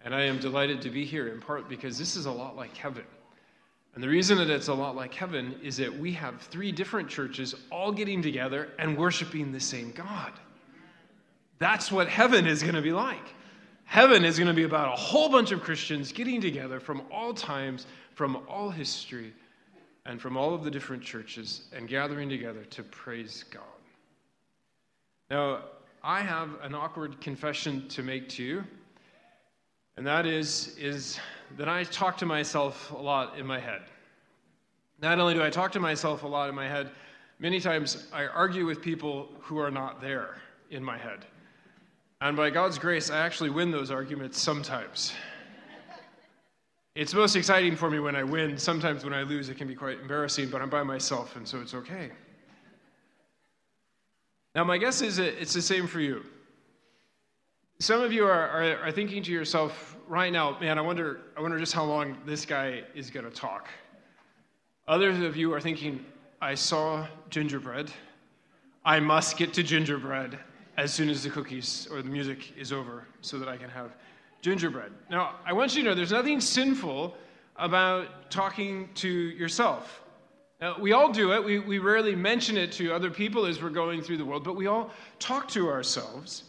And 0.06 0.16
I 0.16 0.22
am 0.22 0.40
delighted 0.40 0.82
to 0.84 0.90
be 0.90 1.04
here 1.04 1.28
in 1.28 1.42
part 1.42 1.68
because 1.68 1.98
this 1.98 2.16
is 2.16 2.28
a 2.28 2.32
lot 2.32 2.56
like 2.56 2.78
heaven. 2.78 3.04
And 3.94 4.02
the 4.02 4.08
reason 4.08 4.38
that 4.38 4.50
it's 4.50 4.70
a 4.70 4.74
lot 4.74 4.96
like 4.96 5.14
heaven 5.14 5.54
is 5.62 5.76
that 5.76 5.94
we 5.94 6.14
have 6.14 6.40
three 6.44 6.72
different 6.72 7.10
churches 7.10 7.56
all 7.70 7.92
getting 7.92 8.22
together 8.22 8.70
and 8.80 8.98
worshiping 8.98 9.52
the 9.52 9.60
same 9.60 9.92
God. 9.92 10.32
That's 11.60 11.92
what 11.92 12.08
heaven 12.08 12.48
is 12.48 12.62
going 12.62 12.76
to 12.76 12.82
be 12.82 12.94
like. 12.94 13.36
Heaven 13.84 14.24
is 14.24 14.38
going 14.38 14.48
to 14.48 14.54
be 14.54 14.64
about 14.64 14.94
a 14.94 14.96
whole 14.96 15.28
bunch 15.28 15.52
of 15.52 15.62
Christians 15.62 16.14
getting 16.14 16.40
together 16.40 16.80
from 16.80 17.02
all 17.12 17.34
times, 17.34 17.86
from 18.14 18.38
all 18.48 18.70
history, 18.70 19.34
and 20.06 20.22
from 20.22 20.38
all 20.38 20.54
of 20.54 20.64
the 20.64 20.72
different 20.72 21.04
churches 21.04 21.64
and 21.74 21.90
gathering 21.90 22.30
together 22.30 22.64
to 22.64 22.82
praise 22.82 23.44
God. 23.52 23.64
Now, 25.30 25.64
I 26.06 26.22
have 26.22 26.50
an 26.62 26.76
awkward 26.76 27.22
confession 27.22 27.88
to 27.88 28.04
make 28.04 28.28
to 28.30 28.44
you, 28.44 28.64
and 29.96 30.06
that 30.06 30.26
is, 30.26 30.76
is 30.78 31.18
that 31.58 31.70
I 31.70 31.86
talk 31.86 32.18
to 32.18 32.26
myself 32.26 32.92
a 32.92 32.98
lot 32.98 33.40
in 33.40 33.46
my 33.46 33.58
head. 33.58 33.84
Not 35.02 35.18
only 35.20 35.34
do 35.34 35.42
I 35.42 35.50
talk 35.50 35.72
to 35.74 35.80
myself 35.80 36.24
a 36.24 36.28
lot 36.28 36.50
in 36.50 36.56
my 36.56 36.68
head, 36.68 36.92
many 37.40 37.62
times 37.62 38.08
I 38.12 38.26
argue 38.26 38.66
with 38.66 38.82
people 38.82 39.30
who 39.40 39.58
are 39.60 39.72
not 39.72 40.02
there 40.02 40.36
in 40.72 40.84
my 40.84 40.98
head. 40.98 41.26
And 42.20 42.36
by 42.36 42.50
God's 42.50 42.78
grace, 42.78 43.10
I 43.10 43.20
actually 43.20 43.50
win 43.50 43.72
those 43.72 43.90
arguments 43.90 44.42
sometimes. 44.42 45.14
It's 46.96 47.14
most 47.14 47.38
exciting 47.38 47.78
for 47.78 47.90
me 47.90 48.00
when 48.00 48.16
I 48.18 48.24
win. 48.24 48.58
Sometimes 48.58 49.06
when 49.06 49.14
I 49.14 49.24
lose, 49.24 49.48
it 49.48 49.58
can 49.58 49.70
be 49.70 49.76
quite 49.76 50.02
embarrassing, 50.02 50.50
but 50.50 50.62
I'm 50.62 50.70
by 50.70 50.84
myself, 50.84 51.38
and 51.38 51.48
so 51.48 51.62
it's 51.62 51.74
okay. 51.74 52.12
Now, 54.56 54.64
my 54.64 54.78
guess 54.78 55.02
is 55.02 55.18
it's 55.18 55.54
the 55.54 55.62
same 55.62 55.88
for 55.88 56.00
you. 56.00 56.24
Some 57.80 58.02
of 58.02 58.14
you 58.14 58.26
are, 58.26 58.48
are, 58.50 58.78
are 58.84 58.92
thinking 58.92 59.24
to 59.24 59.32
yourself 59.32 59.98
right 60.08 60.32
now, 60.32 60.58
man, 60.60 60.78
I 60.78 60.82
wonder, 60.82 61.22
I 61.36 61.42
wonder 61.42 61.58
just 61.58 61.74
how 61.74 61.84
long 61.84 62.18
this 62.26 62.46
guy 62.46 62.84
is 62.94 63.10
going 63.10 63.26
to 63.26 63.32
talk. 63.32 63.68
Others 64.88 65.22
of 65.22 65.36
you 65.36 65.54
are 65.54 65.60
thinking, 65.60 66.06
I 66.40 66.54
saw 66.54 67.08
gingerbread. 67.32 67.92
I 68.86 69.00
must 69.00 69.38
get 69.38 69.54
to 69.54 69.64
gingerbread 69.64 70.38
as 70.78 70.94
soon 70.94 71.10
as 71.10 71.24
the 71.24 71.32
cookies 71.32 71.88
or 71.92 72.02
the 72.02 72.10
music 72.10 72.56
is 72.56 72.72
over 72.72 73.08
so 73.22 73.40
that 73.40 73.48
I 73.48 73.58
can 73.58 73.70
have 73.70 73.96
gingerbread. 74.42 74.92
Now, 75.10 75.36
I 75.46 75.54
want 75.54 75.76
you 75.76 75.82
to 75.82 75.90
know 75.90 75.96
there's 75.96 76.12
nothing 76.12 76.40
sinful 76.42 77.16
about 77.56 78.30
talking 78.30 78.90
to 78.96 79.10
yourself. 79.10 80.03
Now, 80.64 80.78
we 80.80 80.94
all 80.94 81.12
do 81.12 81.34
it. 81.34 81.44
We, 81.44 81.60
we 81.60 81.80
rarely 81.80 82.16
mention 82.16 82.56
it 82.56 82.72
to 82.74 82.94
other 82.94 83.12
people 83.12 83.46
as 83.46 83.62
we're 83.62 83.70
going 83.70 84.02
through 84.02 84.16
the 84.16 84.24
world, 84.24 84.46
but 84.46 84.56
we 84.56 84.68
all 84.68 84.92
talk 85.20 85.50
to 85.50 85.68
ourselves. 85.68 86.46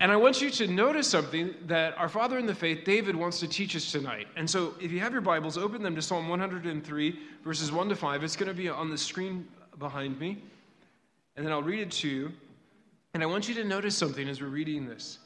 And 0.00 0.10
I 0.10 0.16
want 0.16 0.42
you 0.42 0.50
to 0.50 0.66
notice 0.66 1.06
something 1.06 1.54
that 1.68 1.96
our 1.96 2.08
father 2.08 2.38
in 2.38 2.46
the 2.46 2.56
faith, 2.56 2.82
David, 2.84 3.14
wants 3.14 3.38
to 3.38 3.46
teach 3.46 3.76
us 3.76 3.92
tonight. 3.92 4.26
And 4.34 4.50
so, 4.50 4.74
if 4.80 4.90
you 4.90 4.98
have 4.98 5.12
your 5.12 5.20
Bibles, 5.20 5.56
open 5.56 5.80
them 5.80 5.94
to 5.94 6.02
Psalm 6.02 6.28
103, 6.28 7.18
verses 7.44 7.70
1 7.70 7.88
to 7.90 7.94
5. 7.94 8.24
It's 8.24 8.34
going 8.34 8.48
to 8.48 8.52
be 8.54 8.68
on 8.68 8.90
the 8.90 8.98
screen 8.98 9.46
behind 9.78 10.18
me. 10.18 10.42
And 11.36 11.46
then 11.46 11.52
I'll 11.52 11.62
read 11.62 11.78
it 11.78 11.92
to 11.92 12.08
you. 12.08 12.32
And 13.14 13.22
I 13.22 13.26
want 13.26 13.48
you 13.48 13.54
to 13.54 13.64
notice 13.64 13.96
something 13.96 14.28
as 14.28 14.40
we're 14.40 14.48
reading 14.48 14.88
this. 14.88 15.19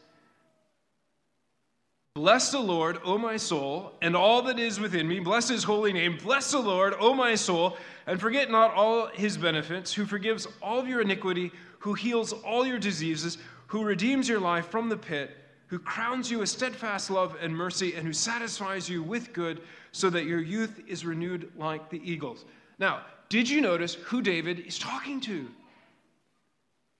Bless 2.14 2.53
the 2.53 2.61
Lord, 2.61 3.00
O 3.05 3.18
my 3.18 3.37
soul, 3.37 3.92
and 4.00 4.14
all 4.14 4.40
that 4.42 4.61
is 4.61 4.79
within 4.79 5.09
me. 5.09 5.18
Bless 5.18 5.48
his 5.48 5.64
holy 5.64 5.92
name. 5.92 6.16
Bless 6.22 6.53
the 6.53 6.61
Lord, 6.61 6.94
O 7.00 7.12
my 7.12 7.35
soul, 7.35 7.77
and 8.07 8.20
forget 8.20 8.53
not 8.53 8.72
all 8.72 9.09
his 9.09 9.37
benefits, 9.37 9.92
who 9.92 10.07
forgives 10.07 10.46
all 10.62 10.79
of 10.79 10.87
your 10.87 11.00
iniquity, 11.00 11.50
who 11.81 11.92
heals 11.92 12.33
all 12.33 12.64
your 12.64 12.79
diseases, 12.79 13.38
who 13.66 13.83
redeems 13.83 14.29
your 14.29 14.38
life 14.38 14.68
from 14.68 14.88
the 14.88 14.96
pit, 14.96 15.33
who 15.66 15.81
crowns 15.81 16.31
you 16.31 16.38
with 16.38 16.48
steadfast 16.48 17.11
love 17.11 17.37
and 17.40 17.53
mercy, 17.53 17.96
and 17.96 18.07
who 18.07 18.12
satisfies 18.12 18.88
you 18.88 19.03
with 19.03 19.33
good, 19.33 19.62
so 19.90 20.09
that 20.09 20.24
your 20.24 20.40
youth 20.40 20.85
is 20.87 21.05
renewed 21.05 21.50
like 21.57 21.90
the 21.90 22.00
eagles. 22.09 22.44
Now, 22.79 23.00
did 23.29 23.50
you 23.50 23.61
notice 23.61 23.94
who 23.94 24.22
David 24.22 24.61
is 24.61 24.79
talking 24.79 25.20
to? 25.22 25.48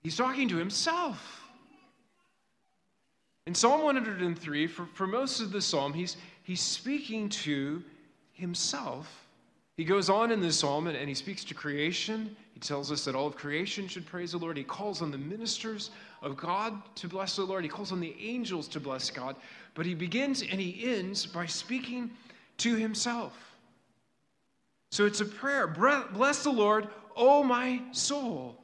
He's 0.03 0.17
talking 0.17 0.49
to 0.49 0.57
himself. 0.57 1.44
In 3.47 3.53
Psalm 3.53 3.83
103, 3.83 4.67
for, 4.67 4.87
for 4.93 5.05
most 5.05 5.39
of 5.39 5.51
the 5.51 5.61
psalm, 5.61 5.93
he's, 5.93 6.17
he's 6.43 6.61
speaking 6.61 7.29
to 7.29 7.83
himself. 8.33 9.27
He 9.77 9.83
goes 9.83 10.09
on 10.09 10.31
in 10.31 10.41
this 10.41 10.57
psalm 10.57 10.87
and, 10.87 10.97
and 10.97 11.07
he 11.07 11.13
speaks 11.13 11.43
to 11.45 11.53
creation. 11.53 12.35
He 12.53 12.59
tells 12.59 12.91
us 12.91 13.05
that 13.05 13.13
all 13.13 13.27
of 13.27 13.35
creation 13.35 13.87
should 13.87 14.05
praise 14.05 14.31
the 14.31 14.37
Lord. 14.37 14.57
He 14.57 14.63
calls 14.63 15.01
on 15.01 15.11
the 15.11 15.17
ministers 15.17 15.91
of 16.21 16.37
God 16.37 16.81
to 16.95 17.07
bless 17.07 17.35
the 17.35 17.43
Lord. 17.43 17.63
He 17.63 17.69
calls 17.69 17.91
on 17.91 17.99
the 17.99 18.15
angels 18.19 18.67
to 18.69 18.79
bless 18.79 19.09
God. 19.09 19.35
But 19.73 19.85
he 19.85 19.93
begins 19.93 20.41
and 20.41 20.59
he 20.59 20.89
ends 20.89 21.25
by 21.25 21.45
speaking 21.45 22.09
to 22.57 22.75
himself. 22.75 23.33
So 24.91 25.05
it's 25.05 25.19
a 25.19 25.25
prayer. 25.25 25.67
Bless 25.67 26.43
the 26.43 26.51
Lord, 26.51 26.87
O 27.17 27.43
my 27.43 27.81
soul, 27.91 28.55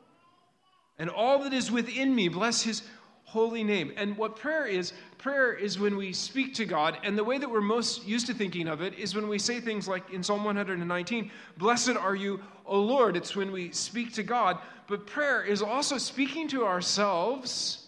and 0.97 1.09
all 1.09 1.43
that 1.43 1.51
is 1.51 1.69
within 1.69 2.15
me. 2.15 2.29
Bless 2.29 2.61
his 2.61 2.83
holy 3.31 3.63
name. 3.63 3.93
And 3.95 4.17
what 4.17 4.35
prayer 4.35 4.65
is, 4.65 4.91
prayer 5.17 5.53
is 5.53 5.79
when 5.79 5.95
we 5.95 6.11
speak 6.11 6.53
to 6.55 6.65
God. 6.65 6.97
And 7.01 7.17
the 7.17 7.23
way 7.23 7.37
that 7.37 7.49
we're 7.49 7.61
most 7.61 8.05
used 8.05 8.27
to 8.27 8.33
thinking 8.33 8.67
of 8.67 8.81
it 8.81 8.93
is 8.95 9.15
when 9.15 9.29
we 9.29 9.39
say 9.39 9.61
things 9.61 9.87
like 9.87 10.11
in 10.11 10.21
Psalm 10.21 10.43
119, 10.43 11.31
Blessed 11.57 11.95
are 11.95 12.13
you, 12.13 12.41
O 12.65 12.77
Lord. 12.77 13.15
It's 13.15 13.33
when 13.33 13.53
we 13.53 13.71
speak 13.71 14.11
to 14.15 14.23
God. 14.23 14.57
But 14.87 15.07
prayer 15.07 15.43
is 15.43 15.61
also 15.61 15.97
speaking 15.97 16.49
to 16.49 16.65
ourselves 16.65 17.87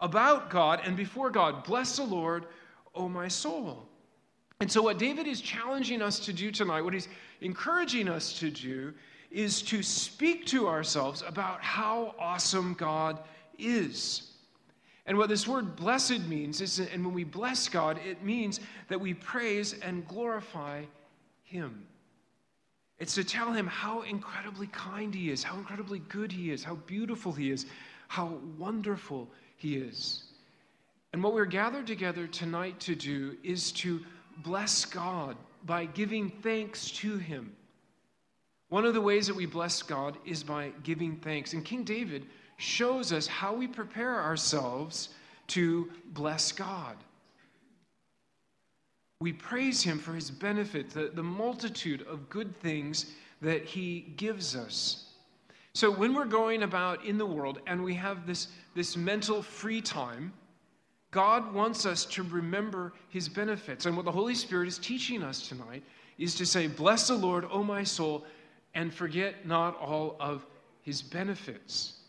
about 0.00 0.48
God 0.48 0.80
and 0.84 0.96
before 0.96 1.28
God. 1.28 1.64
Bless 1.64 1.96
the 1.96 2.04
Lord, 2.04 2.46
O 2.94 3.10
my 3.10 3.28
soul. 3.28 3.86
And 4.60 4.72
so, 4.72 4.80
what 4.80 4.98
David 4.98 5.26
is 5.26 5.42
challenging 5.42 6.00
us 6.00 6.18
to 6.20 6.32
do 6.32 6.50
tonight, 6.50 6.80
what 6.80 6.94
he's 6.94 7.08
encouraging 7.42 8.08
us 8.08 8.38
to 8.38 8.50
do, 8.50 8.94
is 9.30 9.60
to 9.62 9.82
speak 9.82 10.46
to 10.46 10.66
ourselves 10.66 11.22
about 11.26 11.60
how 11.60 12.14
awesome 12.18 12.72
God 12.72 13.18
is. 13.58 14.31
And 15.06 15.18
what 15.18 15.28
this 15.28 15.48
word 15.48 15.74
blessed 15.74 16.20
means 16.28 16.60
is, 16.60 16.78
and 16.78 17.04
when 17.04 17.14
we 17.14 17.24
bless 17.24 17.68
God, 17.68 17.98
it 18.06 18.22
means 18.22 18.60
that 18.88 19.00
we 19.00 19.14
praise 19.14 19.74
and 19.82 20.06
glorify 20.06 20.84
Him. 21.42 21.86
It's 22.98 23.14
to 23.16 23.24
tell 23.24 23.52
Him 23.52 23.66
how 23.66 24.02
incredibly 24.02 24.68
kind 24.68 25.12
He 25.12 25.30
is, 25.30 25.42
how 25.42 25.56
incredibly 25.56 25.98
good 26.00 26.30
He 26.30 26.52
is, 26.52 26.62
how 26.62 26.76
beautiful 26.86 27.32
He 27.32 27.50
is, 27.50 27.66
how 28.06 28.38
wonderful 28.56 29.28
He 29.56 29.76
is. 29.76 30.22
And 31.12 31.22
what 31.22 31.34
we're 31.34 31.46
gathered 31.46 31.86
together 31.86 32.28
tonight 32.28 32.78
to 32.80 32.94
do 32.94 33.36
is 33.42 33.72
to 33.72 34.00
bless 34.44 34.84
God 34.84 35.36
by 35.64 35.84
giving 35.86 36.30
thanks 36.30 36.90
to 36.92 37.16
Him. 37.18 37.56
One 38.68 38.84
of 38.84 38.94
the 38.94 39.00
ways 39.00 39.26
that 39.26 39.36
we 39.36 39.46
bless 39.46 39.82
God 39.82 40.16
is 40.24 40.42
by 40.42 40.70
giving 40.82 41.16
thanks. 41.16 41.52
And 41.52 41.64
King 41.64 41.84
David 41.84 42.26
shows 42.56 43.12
us 43.12 43.26
how 43.26 43.54
we 43.54 43.66
prepare 43.66 44.20
ourselves 44.20 45.10
to 45.48 45.90
bless 46.12 46.52
God. 46.52 46.96
We 49.20 49.32
praise 49.32 49.82
Him 49.82 49.98
for 49.98 50.14
His 50.14 50.30
benefit, 50.30 50.90
the, 50.90 51.10
the 51.14 51.22
multitude 51.22 52.02
of 52.08 52.28
good 52.28 52.58
things 52.60 53.12
that 53.40 53.64
He 53.64 54.12
gives 54.16 54.56
us. 54.56 55.06
So, 55.74 55.90
when 55.90 56.14
we're 56.14 56.24
going 56.24 56.64
about 56.64 57.04
in 57.04 57.18
the 57.18 57.26
world 57.26 57.60
and 57.66 57.82
we 57.82 57.94
have 57.94 58.26
this, 58.26 58.48
this 58.74 58.96
mental 58.96 59.42
free 59.42 59.80
time, 59.80 60.32
God 61.12 61.54
wants 61.54 61.86
us 61.86 62.04
to 62.06 62.22
remember 62.24 62.92
His 63.10 63.28
benefits. 63.28 63.86
And 63.86 63.96
what 63.96 64.04
the 64.04 64.12
Holy 64.12 64.34
Spirit 64.34 64.66
is 64.66 64.78
teaching 64.78 65.22
us 65.22 65.48
tonight 65.48 65.82
is 66.18 66.34
to 66.34 66.46
say, 66.46 66.66
Bless 66.66 67.08
the 67.08 67.14
Lord, 67.14 67.46
O 67.50 67.62
my 67.62 67.84
soul, 67.84 68.24
and 68.74 68.92
forget 68.92 69.46
not 69.46 69.78
all 69.78 70.16
of 70.18 70.46
His 70.82 71.00
benefits. 71.00 72.00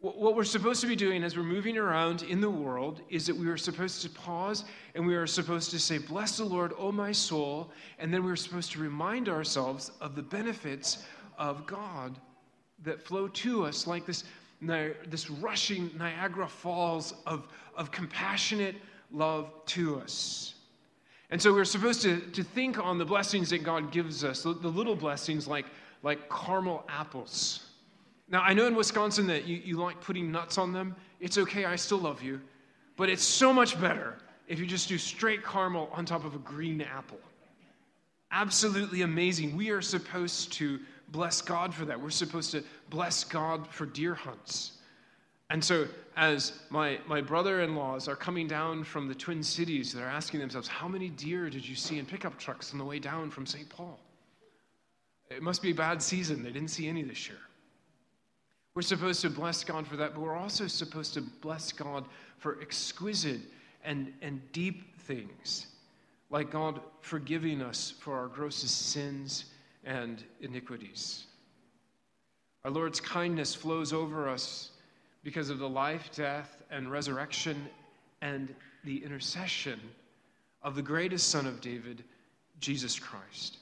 What 0.00 0.36
we're 0.36 0.44
supposed 0.44 0.80
to 0.82 0.86
be 0.86 0.94
doing 0.94 1.24
as 1.24 1.36
we're 1.36 1.42
moving 1.42 1.76
around 1.76 2.22
in 2.22 2.40
the 2.40 2.48
world 2.48 3.00
is 3.10 3.26
that 3.26 3.36
we 3.36 3.48
are 3.48 3.56
supposed 3.56 4.00
to 4.02 4.10
pause 4.10 4.64
and 4.94 5.04
we 5.04 5.16
are 5.16 5.26
supposed 5.26 5.72
to 5.72 5.78
say, 5.80 5.98
Bless 5.98 6.36
the 6.36 6.44
Lord, 6.44 6.72
O 6.78 6.92
my 6.92 7.10
soul. 7.10 7.72
And 7.98 8.14
then 8.14 8.24
we're 8.24 8.36
supposed 8.36 8.70
to 8.72 8.78
remind 8.78 9.28
ourselves 9.28 9.90
of 10.00 10.14
the 10.14 10.22
benefits 10.22 11.04
of 11.36 11.66
God 11.66 12.16
that 12.84 13.04
flow 13.04 13.26
to 13.26 13.64
us 13.64 13.88
like 13.88 14.06
this, 14.06 14.22
this 14.60 15.30
rushing 15.30 15.90
Niagara 15.98 16.46
Falls 16.46 17.14
of, 17.26 17.48
of 17.74 17.90
compassionate 17.90 18.76
love 19.10 19.50
to 19.66 19.98
us. 19.98 20.54
And 21.30 21.42
so 21.42 21.52
we're 21.52 21.64
supposed 21.64 22.02
to, 22.02 22.20
to 22.20 22.44
think 22.44 22.78
on 22.78 22.98
the 22.98 23.04
blessings 23.04 23.50
that 23.50 23.64
God 23.64 23.90
gives 23.90 24.22
us, 24.22 24.44
the, 24.44 24.54
the 24.54 24.68
little 24.68 24.94
blessings 24.94 25.48
like, 25.48 25.66
like 26.04 26.30
caramel 26.30 26.84
apples 26.88 27.67
now, 28.30 28.42
I 28.42 28.52
know 28.52 28.66
in 28.66 28.74
Wisconsin 28.74 29.26
that 29.28 29.46
you, 29.46 29.56
you 29.64 29.76
like 29.78 30.00
putting 30.00 30.30
nuts 30.30 30.58
on 30.58 30.72
them. 30.72 30.94
It's 31.20 31.38
okay, 31.38 31.64
I 31.64 31.76
still 31.76 31.98
love 31.98 32.22
you. 32.22 32.40
But 32.96 33.08
it's 33.08 33.24
so 33.24 33.52
much 33.52 33.80
better 33.80 34.18
if 34.48 34.58
you 34.58 34.66
just 34.66 34.88
do 34.88 34.98
straight 34.98 35.44
caramel 35.44 35.88
on 35.92 36.04
top 36.04 36.24
of 36.24 36.34
a 36.34 36.38
green 36.38 36.82
apple. 36.82 37.20
Absolutely 38.30 39.02
amazing. 39.02 39.56
We 39.56 39.70
are 39.70 39.80
supposed 39.80 40.52
to 40.54 40.78
bless 41.08 41.40
God 41.40 41.72
for 41.72 41.86
that. 41.86 41.98
We're 41.98 42.10
supposed 42.10 42.50
to 42.50 42.62
bless 42.90 43.24
God 43.24 43.66
for 43.68 43.86
deer 43.86 44.14
hunts. 44.14 44.72
And 45.50 45.64
so, 45.64 45.86
as 46.18 46.60
my, 46.68 46.98
my 47.06 47.22
brother 47.22 47.62
in 47.62 47.74
laws 47.74 48.06
are 48.06 48.16
coming 48.16 48.46
down 48.46 48.84
from 48.84 49.08
the 49.08 49.14
Twin 49.14 49.42
Cities, 49.42 49.94
they're 49.94 50.04
asking 50.04 50.40
themselves, 50.40 50.68
How 50.68 50.86
many 50.88 51.08
deer 51.08 51.48
did 51.48 51.66
you 51.66 51.74
see 51.74 51.98
in 51.98 52.04
pickup 52.04 52.38
trucks 52.38 52.72
on 52.72 52.78
the 52.78 52.84
way 52.84 52.98
down 52.98 53.30
from 53.30 53.46
St. 53.46 53.66
Paul? 53.70 53.98
It 55.30 55.42
must 55.42 55.62
be 55.62 55.70
a 55.70 55.74
bad 55.74 56.02
season. 56.02 56.42
They 56.42 56.50
didn't 56.50 56.68
see 56.68 56.86
any 56.86 57.02
this 57.02 57.28
year. 57.28 57.38
We're 58.78 58.82
supposed 58.82 59.22
to 59.22 59.30
bless 59.30 59.64
God 59.64 59.88
for 59.88 59.96
that, 59.96 60.14
but 60.14 60.20
we're 60.20 60.36
also 60.36 60.68
supposed 60.68 61.12
to 61.14 61.20
bless 61.20 61.72
God 61.72 62.04
for 62.36 62.62
exquisite 62.62 63.40
and, 63.84 64.12
and 64.22 64.40
deep 64.52 64.96
things, 65.00 65.66
like 66.30 66.52
God 66.52 66.78
forgiving 67.00 67.60
us 67.60 67.92
for 67.98 68.16
our 68.16 68.28
grossest 68.28 68.90
sins 68.90 69.46
and 69.82 70.22
iniquities. 70.42 71.26
Our 72.64 72.70
Lord's 72.70 73.00
kindness 73.00 73.52
flows 73.52 73.92
over 73.92 74.28
us 74.28 74.70
because 75.24 75.50
of 75.50 75.58
the 75.58 75.68
life, 75.68 76.10
death, 76.14 76.62
and 76.70 76.88
resurrection 76.88 77.68
and 78.22 78.54
the 78.84 79.02
intercession 79.02 79.80
of 80.62 80.76
the 80.76 80.82
greatest 80.82 81.30
Son 81.30 81.48
of 81.48 81.60
David, 81.60 82.04
Jesus 82.60 82.96
Christ. 82.96 83.58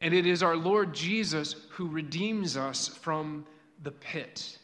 And 0.00 0.14
it 0.14 0.24
is 0.24 0.42
our 0.42 0.56
Lord 0.56 0.94
Jesus 0.94 1.54
who 1.68 1.86
redeems 1.86 2.56
us 2.56 2.88
from 2.88 3.44
the 3.82 3.90
pit. 3.92 4.58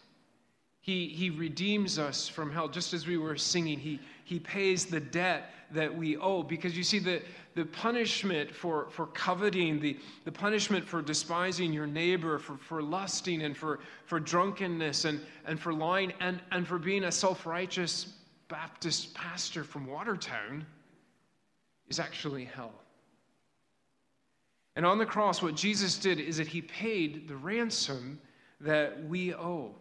He, 0.80 1.08
he 1.08 1.30
redeems 1.30 1.98
us 1.98 2.28
from 2.28 2.52
hell, 2.52 2.68
just 2.68 2.94
as 2.94 3.06
we 3.06 3.16
were 3.16 3.36
singing. 3.36 3.78
He, 3.78 3.98
he 4.24 4.38
pays 4.38 4.86
the 4.86 5.00
debt 5.00 5.50
that 5.72 5.92
we 5.92 6.16
owe. 6.16 6.44
Because 6.44 6.76
you 6.76 6.84
see, 6.84 7.00
the, 7.00 7.20
the 7.56 7.64
punishment 7.64 8.54
for, 8.54 8.88
for 8.90 9.06
coveting, 9.06 9.80
the, 9.80 9.96
the 10.24 10.30
punishment 10.30 10.86
for 10.86 11.02
despising 11.02 11.72
your 11.72 11.88
neighbor, 11.88 12.38
for, 12.38 12.56
for 12.56 12.82
lusting, 12.82 13.42
and 13.42 13.56
for, 13.56 13.80
for 14.04 14.20
drunkenness, 14.20 15.06
and, 15.06 15.20
and 15.44 15.58
for 15.58 15.72
lying, 15.72 16.12
and, 16.20 16.40
and 16.52 16.68
for 16.68 16.78
being 16.78 17.04
a 17.04 17.12
self 17.12 17.46
righteous 17.46 18.12
Baptist 18.48 19.12
pastor 19.12 19.64
from 19.64 19.86
Watertown 19.86 20.64
is 21.88 21.98
actually 21.98 22.44
hell. 22.44 22.72
And 24.76 24.86
on 24.86 24.98
the 24.98 25.06
cross, 25.06 25.42
what 25.42 25.56
Jesus 25.56 25.98
did 25.98 26.20
is 26.20 26.36
that 26.36 26.46
he 26.46 26.62
paid 26.62 27.26
the 27.26 27.36
ransom 27.36 28.20
that 28.60 29.04
we 29.08 29.34
owe. 29.34 29.74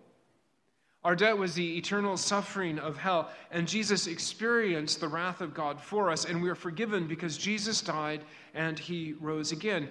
Our 1.03 1.15
debt 1.15 1.37
was 1.37 1.53
the 1.53 1.77
eternal 1.77 2.17
suffering 2.17 2.79
of 2.79 2.97
hell, 2.97 3.29
and 3.51 3.67
Jesus 3.67 4.07
experienced 4.07 4.99
the 4.99 5.07
wrath 5.07 5.39
of 5.39 5.53
God 5.53 5.79
for 5.79 6.09
us, 6.09 6.25
and 6.25 6.41
we 6.41 6.49
are 6.49 6.55
forgiven 6.55 7.07
because 7.07 7.37
Jesus 7.37 7.79
died 7.81 8.23
and 8.55 8.79
he 8.79 9.13
rose 9.21 9.51
again. 9.51 9.87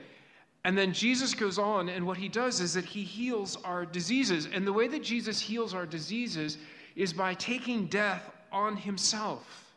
And 0.64 0.76
then 0.76 0.92
Jesus 0.92 1.34
goes 1.34 1.58
on, 1.58 1.88
and 1.88 2.04
what 2.06 2.16
he 2.16 2.28
does 2.28 2.60
is 2.60 2.74
that 2.74 2.84
he 2.84 3.04
heals 3.04 3.56
our 3.64 3.86
diseases. 3.86 4.48
And 4.52 4.66
the 4.66 4.72
way 4.72 4.88
that 4.88 5.04
Jesus 5.04 5.38
heals 5.38 5.72
our 5.72 5.86
diseases 5.86 6.58
is 6.96 7.12
by 7.12 7.34
taking 7.34 7.86
death 7.86 8.30
on 8.50 8.76
himself. 8.76 9.72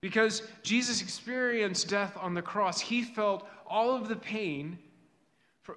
Because 0.00 0.42
Jesus 0.62 1.02
experienced 1.02 1.88
death 1.88 2.16
on 2.18 2.32
the 2.32 2.42
cross, 2.42 2.80
he 2.80 3.02
felt 3.02 3.46
all 3.66 3.94
of 3.94 4.08
the 4.08 4.16
pain 4.16 4.78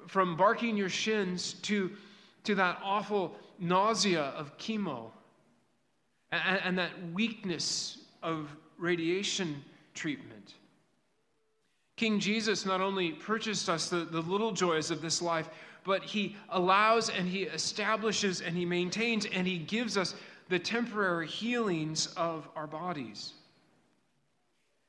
from 0.07 0.35
barking 0.35 0.77
your 0.77 0.89
shins 0.89 1.53
to, 1.53 1.91
to 2.43 2.55
that 2.55 2.79
awful 2.83 3.35
nausea 3.59 4.21
of 4.37 4.57
chemo 4.57 5.11
and, 6.31 6.61
and 6.63 6.77
that 6.77 6.91
weakness 7.13 7.99
of 8.23 8.49
radiation 8.77 9.63
treatment. 9.93 10.55
King 11.95 12.19
Jesus 12.19 12.65
not 12.65 12.79
only 12.79 13.11
purchased 13.11 13.69
us 13.69 13.89
the, 13.89 14.05
the 14.05 14.21
little 14.21 14.51
joys 14.51 14.89
of 14.89 15.01
this 15.01 15.21
life, 15.21 15.49
but 15.83 16.03
he 16.03 16.35
allows 16.49 17.09
and 17.09 17.27
he 17.27 17.43
establishes 17.43 18.41
and 18.41 18.55
he 18.55 18.65
maintains 18.65 19.25
and 19.25 19.45
he 19.45 19.57
gives 19.57 19.97
us 19.97 20.15
the 20.49 20.59
temporary 20.59 21.27
healings 21.27 22.07
of 22.15 22.47
our 22.55 22.67
bodies. 22.67 23.33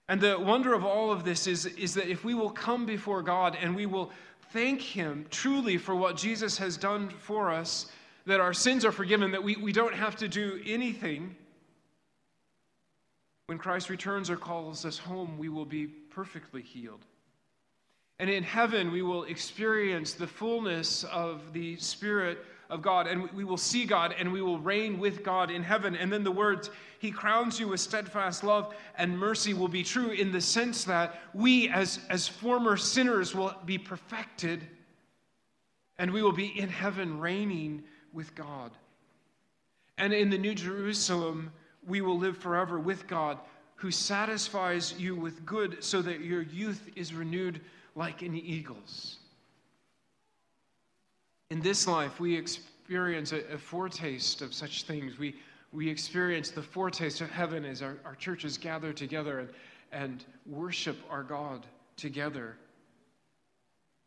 And 0.09 0.21
the 0.21 0.39
wonder 0.39 0.75
of 0.75 0.85
all 0.85 1.13
of 1.13 1.25
this 1.25 1.47
is, 1.47 1.67
is 1.67 1.95
that 1.95 2.09
if 2.09 2.25
we 2.25 2.35
will 2.35 2.51
come 2.51 2.85
before 2.85 3.23
God 3.23 3.57
and 3.61 3.77
we 3.77 3.87
will 3.87 4.11
thank 4.53 4.81
Him 4.81 5.27
truly 5.31 5.77
for 5.77 5.95
what 5.95 6.17
Jesus 6.17 6.59
has 6.59 6.77
done 6.77 7.09
for 7.09 7.51
us, 7.51 7.91
that 8.27 8.41
our 8.41 8.53
sins 8.53 8.85
are 8.85 8.93
forgiven, 8.93 9.31
that 9.33 9.43
we, 9.43 9.57
we 9.57 9.73
don't 9.73 9.95
have 9.95 10.17
to 10.17 10.29
do 10.29 10.61
anything. 10.67 11.35
When 13.47 13.59
Christ 13.59 13.91
returns 13.91 14.31
or 14.31 14.37
calls 14.37 14.85
us 14.85 14.99
home, 14.99 15.39
we 15.39 15.49
will 15.49 15.65
be 15.65 15.87
perfectly 15.87 16.63
healed. 16.63 17.05
And 18.19 18.29
in 18.29 18.45
heaven, 18.45 18.93
we 18.93 19.03
will 19.03 19.25
experience 19.25 20.13
the 20.13 20.27
fullness 20.27 21.05
of 21.05 21.53
the 21.53 21.77
Spirit 21.77 22.39
of 22.71 22.83
God, 22.83 23.07
and 23.07 23.31
we 23.33 23.45
will 23.45 23.57
see 23.57 23.85
God, 23.85 24.15
and 24.19 24.33
we 24.33 24.41
will 24.41 24.59
reign 24.59 24.99
with 24.99 25.23
God 25.23 25.51
in 25.51 25.63
heaven. 25.63 25.95
And 25.95 26.13
then 26.13 26.25
the 26.25 26.31
words, 26.31 26.71
He 26.99 27.11
crowns 27.11 27.61
you 27.61 27.69
with 27.69 27.81
steadfast 27.81 28.43
love 28.43 28.75
and 28.97 29.19
mercy, 29.19 29.53
will 29.55 29.69
be 29.69 29.83
true 29.83 30.11
in 30.11 30.33
the 30.33 30.41
sense 30.41 30.85
that 30.85 31.21
we, 31.35 31.69
as, 31.69 32.01
as 32.09 32.27
former 32.27 32.77
sinners, 32.77 33.35
will 33.35 33.55
be 33.67 33.79
perfected, 33.79 34.67
and 35.99 36.13
we 36.13 36.23
will 36.23 36.33
be 36.33 36.59
in 36.59 36.69
heaven 36.69 37.21
reigning 37.21 37.83
with 38.13 38.35
God. 38.35 38.71
And 39.99 40.13
in 40.13 40.31
the 40.31 40.39
New 40.39 40.55
Jerusalem, 40.55 41.53
we 41.87 42.01
will 42.01 42.19
live 42.19 42.39
forever 42.39 42.81
with 42.81 43.07
God, 43.07 43.39
who 43.77 43.91
satisfies 43.91 44.95
you 44.99 45.15
with 45.15 45.45
good 45.45 45.83
so 45.83 46.03
that 46.03 46.21
your 46.21 46.43
youth 46.43 46.91
is 46.97 47.15
renewed 47.15 47.61
like 47.95 48.23
an 48.23 48.35
eagle's. 48.35 49.20
In 51.51 51.61
this 51.61 51.89
life, 51.89 52.21
we 52.21 52.37
experience 52.37 53.33
a, 53.33 53.41
a 53.53 53.59
foretaste 53.59 54.41
of 54.41 54.55
such 54.55 54.85
things. 54.85 55.19
We, 55.19 55.35
we 55.73 55.89
experience 55.89 56.51
the 56.51 56.63
foretaste 56.63 57.21
of 57.21 57.31
heaven 57.31 57.65
as 57.65 57.83
our, 57.83 57.97
our 58.05 58.15
churches 58.15 58.57
gather 58.57 58.93
together 58.93 59.41
and, 59.41 59.49
and 59.91 60.25
worship 60.47 60.97
our 61.11 61.25
God 61.25 61.67
together. 61.97 62.57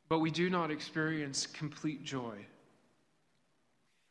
But 0.08 0.19
we 0.19 0.32
do 0.32 0.49
not 0.49 0.71
experience 0.71 1.45
complete 1.45 2.03
joy. 2.03 2.45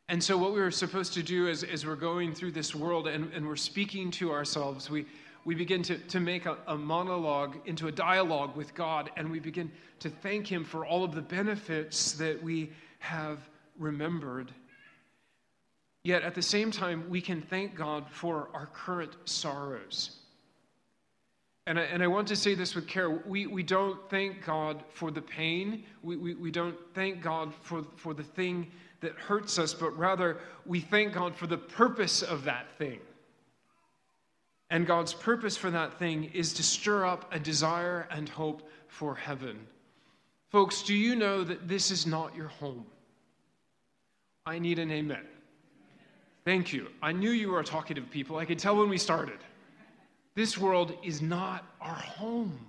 And 0.09 0.23
so, 0.23 0.37
what 0.37 0.53
we 0.53 0.59
are 0.59 0.69
supposed 0.69 1.13
to 1.13 1.23
do 1.23 1.47
as, 1.47 1.63
as 1.63 1.87
we're 1.87 1.95
going 1.95 2.35
through 2.35 2.51
this 2.51 2.75
world 2.75 3.07
and, 3.07 3.31
and 3.33 3.47
we're 3.47 3.55
speaking 3.55 4.11
to 4.11 4.31
ourselves, 4.31 4.89
we, 4.89 5.05
we 5.45 5.55
begin 5.55 5.81
to, 5.83 5.97
to 5.97 6.19
make 6.19 6.45
a, 6.45 6.57
a 6.67 6.77
monologue 6.77 7.55
into 7.65 7.87
a 7.87 7.91
dialogue 7.91 8.55
with 8.55 8.75
God, 8.75 9.09
and 9.15 9.31
we 9.31 9.39
begin 9.39 9.71
to 9.99 10.09
thank 10.09 10.45
Him 10.45 10.65
for 10.65 10.85
all 10.85 11.03
of 11.03 11.15
the 11.15 11.21
benefits 11.21 12.11
that 12.13 12.43
we 12.43 12.71
have 13.03 13.39
remembered. 13.77 14.49
Yet 16.05 16.23
at 16.23 16.35
the 16.35 16.41
same 16.41 16.71
time, 16.71 17.09
we 17.09 17.19
can 17.19 17.41
thank 17.41 17.75
God 17.75 18.05
for 18.09 18.47
our 18.53 18.67
current 18.67 19.11
sorrows. 19.25 20.19
And 21.67 21.77
I, 21.77 21.83
and 21.83 22.01
I 22.01 22.07
want 22.07 22.29
to 22.29 22.35
say 22.37 22.55
this 22.55 22.75
with 22.75 22.87
care. 22.87 23.09
We, 23.09 23.45
we 23.45 23.61
don't 23.61 23.99
thank 24.09 24.45
God 24.45 24.83
for 24.93 25.11
the 25.11 25.21
pain. 25.21 25.83
We, 26.01 26.15
we, 26.15 26.35
we 26.35 26.49
don't 26.49 26.77
thank 26.93 27.21
God 27.21 27.53
for, 27.63 27.85
for 27.97 28.13
the 28.13 28.23
thing 28.23 28.71
that 29.01 29.13
hurts 29.13 29.59
us, 29.59 29.73
but 29.73 29.97
rather 29.97 30.37
we 30.65 30.79
thank 30.79 31.13
God 31.13 31.35
for 31.35 31.47
the 31.47 31.57
purpose 31.57 32.21
of 32.21 32.45
that 32.45 32.71
thing. 32.77 32.99
And 34.69 34.87
God's 34.87 35.13
purpose 35.13 35.57
for 35.57 35.71
that 35.71 35.99
thing 35.99 36.31
is 36.33 36.53
to 36.53 36.63
stir 36.63 37.05
up 37.05 37.33
a 37.33 37.39
desire 37.39 38.07
and 38.09 38.29
hope 38.29 38.69
for 38.87 39.13
heaven. 39.13 39.67
Folks, 40.51 40.83
do 40.83 40.93
you 40.93 41.15
know 41.17 41.43
that 41.43 41.67
this 41.67 41.91
is 41.91 42.07
not 42.07 42.33
your 42.33 42.47
home? 42.47 42.85
I 44.45 44.59
need 44.59 44.79
an 44.79 44.91
amen. 44.91 45.25
Thank 46.45 46.73
you. 46.73 46.89
I 47.01 47.13
knew 47.13 47.31
you 47.31 47.49
were 47.49 47.61
a 47.61 47.63
talkative 47.63 48.09
people. 48.09 48.37
I 48.37 48.45
could 48.45 48.59
tell 48.59 48.75
when 48.75 48.89
we 48.89 48.97
started. 48.97 49.39
This 50.35 50.57
world 50.57 50.93
is 51.03 51.21
not 51.21 51.63
our 51.79 51.93
home. 51.93 52.59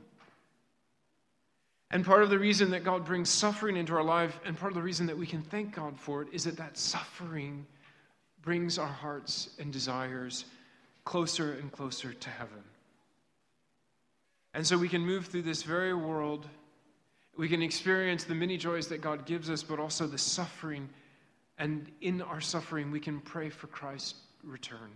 And 1.90 2.04
part 2.04 2.22
of 2.22 2.30
the 2.30 2.38
reason 2.38 2.70
that 2.70 2.84
God 2.84 3.04
brings 3.04 3.28
suffering 3.28 3.76
into 3.76 3.94
our 3.94 4.02
life, 4.02 4.38
and 4.44 4.58
part 4.58 4.72
of 4.72 4.76
the 4.76 4.82
reason 4.82 5.06
that 5.06 5.16
we 5.16 5.26
can 5.26 5.42
thank 5.42 5.74
God 5.74 5.98
for 5.98 6.22
it, 6.22 6.28
is 6.32 6.44
that 6.44 6.56
that 6.56 6.76
suffering 6.76 7.66
brings 8.42 8.78
our 8.78 8.86
hearts 8.86 9.50
and 9.58 9.72
desires 9.72 10.44
closer 11.04 11.52
and 11.54 11.72
closer 11.72 12.12
to 12.12 12.30
heaven. 12.30 12.62
And 14.54 14.66
so 14.66 14.78
we 14.78 14.88
can 14.88 15.04
move 15.04 15.26
through 15.26 15.42
this 15.42 15.62
very 15.62 15.94
world. 15.94 16.46
We 17.36 17.48
can 17.48 17.62
experience 17.62 18.24
the 18.24 18.34
many 18.34 18.56
joys 18.56 18.86
that 18.88 19.00
God 19.00 19.26
gives 19.26 19.50
us, 19.50 19.62
but 19.62 19.80
also 19.80 20.06
the 20.06 20.18
suffering. 20.18 20.88
And 21.58 21.90
in 22.00 22.20
our 22.22 22.40
suffering, 22.40 22.90
we 22.90 23.00
can 23.00 23.20
pray 23.20 23.48
for 23.48 23.68
Christ's 23.68 24.14
return. 24.42 24.90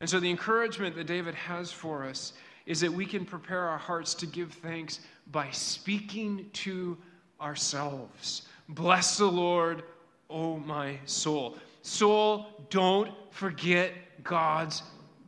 And 0.00 0.08
so 0.08 0.20
the 0.20 0.30
encouragement 0.30 0.94
that 0.96 1.06
David 1.06 1.34
has 1.34 1.70
for 1.70 2.04
us 2.04 2.32
is 2.66 2.80
that 2.80 2.92
we 2.92 3.04
can 3.04 3.24
prepare 3.24 3.66
our 3.66 3.78
hearts 3.78 4.14
to 4.14 4.26
give 4.26 4.52
thanks 4.52 5.00
by 5.30 5.50
speaking 5.50 6.48
to 6.52 6.96
ourselves. 7.40 8.42
Bless 8.68 9.18
the 9.18 9.26
Lord, 9.26 9.82
O 10.28 10.58
my 10.58 10.98
soul. 11.04 11.56
Soul, 11.82 12.46
don't 12.70 13.10
forget 13.30 13.92
God's 14.22 14.82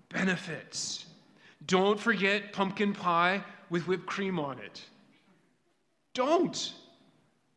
benefits. 0.08 1.06
Don't 1.66 1.98
forget 1.98 2.52
pumpkin 2.52 2.92
pie 2.92 3.42
with 3.70 3.86
whipped 3.86 4.06
cream 4.06 4.38
on 4.38 4.58
it. 4.58 4.82
Don't. 6.14 6.74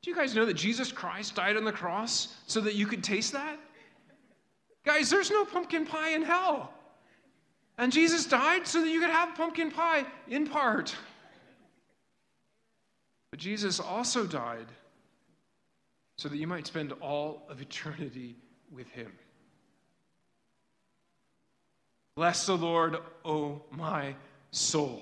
Do 0.05 0.11
you 0.11 0.17
guys 0.17 0.35
know 0.35 0.45
that 0.45 0.53
Jesus 0.53 0.91
Christ 0.91 1.33
died 1.33 1.57
on 1.57 1.63
the 1.63 1.71
cross 1.71 2.35
so 2.45 2.61
that 2.61 2.75
you 2.75 2.85
could 2.85 3.03
taste 3.03 3.33
that? 3.33 3.57
Guys, 4.85 5.09
there's 5.09 5.31
no 5.31 5.43
pumpkin 5.45 5.83
pie 5.83 6.09
in 6.09 6.21
hell. 6.21 6.71
And 7.79 7.91
Jesus 7.91 8.27
died 8.27 8.67
so 8.67 8.81
that 8.81 8.89
you 8.91 8.99
could 8.99 9.09
have 9.09 9.33
pumpkin 9.33 9.71
pie 9.71 10.05
in 10.27 10.45
part. 10.45 10.95
But 13.31 13.39
Jesus 13.39 13.79
also 13.79 14.27
died 14.27 14.67
so 16.19 16.29
that 16.29 16.37
you 16.37 16.45
might 16.45 16.67
spend 16.67 16.91
all 17.01 17.41
of 17.49 17.59
eternity 17.59 18.35
with 18.71 18.87
him. 18.89 19.11
Bless 22.15 22.45
the 22.45 22.55
Lord, 22.55 22.97
O 23.25 23.63
my 23.71 24.13
soul. 24.51 25.01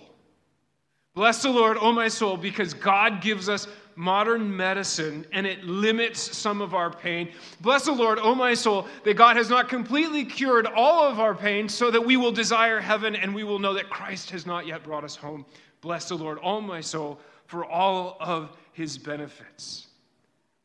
Bless 1.13 1.43
the 1.43 1.49
Lord, 1.49 1.75
O 1.77 1.91
my 1.91 2.07
soul, 2.07 2.37
because 2.37 2.73
God 2.73 3.21
gives 3.21 3.49
us 3.49 3.67
modern 3.95 4.55
medicine 4.55 5.25
and 5.31 5.45
it 5.45 5.63
limits 5.63 6.35
some 6.35 6.61
of 6.61 6.73
our 6.73 6.89
pain. 6.89 7.31
Bless 7.61 7.85
the 7.85 7.91
Lord, 7.91 8.19
O 8.19 8.33
my 8.35 8.53
soul, 8.53 8.87
that 9.03 9.15
God 9.15 9.35
has 9.35 9.49
not 9.49 9.69
completely 9.69 10.25
cured 10.25 10.65
all 10.67 11.07
of 11.07 11.19
our 11.19 11.35
pain 11.35 11.67
so 11.69 11.91
that 11.91 12.05
we 12.05 12.17
will 12.17 12.31
desire 12.31 12.79
heaven 12.79 13.15
and 13.15 13.33
we 13.33 13.43
will 13.43 13.59
know 13.59 13.73
that 13.73 13.89
Christ 13.89 14.29
has 14.31 14.45
not 14.45 14.65
yet 14.65 14.83
brought 14.83 15.03
us 15.03 15.15
home. 15.15 15.45
Bless 15.81 16.09
the 16.09 16.15
Lord, 16.15 16.39
O 16.41 16.61
my 16.61 16.81
soul, 16.81 17.19
for 17.45 17.65
all 17.65 18.17
of 18.19 18.55
his 18.71 18.97
benefits. 18.97 19.87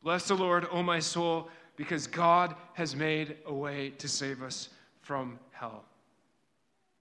Bless 0.02 0.28
the 0.28 0.34
Lord, 0.34 0.66
O 0.70 0.82
my 0.82 1.00
soul, 1.00 1.48
because 1.76 2.06
God 2.06 2.54
has 2.74 2.94
made 2.94 3.36
a 3.46 3.54
way 3.54 3.90
to 3.98 4.08
save 4.08 4.42
us 4.42 4.68
from 5.00 5.38
hell. 5.52 5.84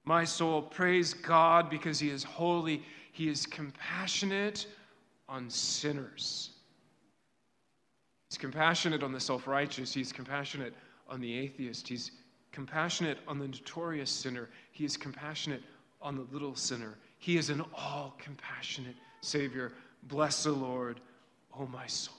My 0.06 0.24
soul, 0.24 0.62
praise 0.62 1.14
God 1.14 1.70
because 1.70 2.00
he 2.00 2.10
is 2.10 2.24
holy. 2.24 2.82
He 3.12 3.28
is 3.28 3.46
compassionate 3.46 4.68
on 5.30 5.50
sinners. 5.50 6.52
He's 8.30 8.38
compassionate 8.38 9.04
on 9.04 9.12
the 9.12 9.20
self 9.20 9.48
righteous. 9.48 9.94
He's 9.94 10.12
compassionate 10.12 10.74
on 11.08 11.22
the 11.22 11.38
atheist. 11.38 11.88
He's 11.88 12.12
compassionate 12.52 13.20
on 13.28 13.40
the 13.40 13.48
notorious 13.48 14.10
sinner. 14.10 14.50
He 14.72 14.86
is 14.86 14.98
compassionate 14.98 15.62
on 16.02 16.16
the 16.16 16.28
little 16.32 16.56
sinner. 16.56 16.98
He 17.20 17.38
is 17.38 17.50
an 17.50 17.64
all 17.74 18.16
compassionate 18.18 18.96
Savior. 19.22 19.74
Bless 20.04 20.44
the 20.44 20.52
Lord, 20.52 21.00
O 21.54 21.62
oh 21.62 21.68
my 21.68 21.88
soul. 21.88 22.14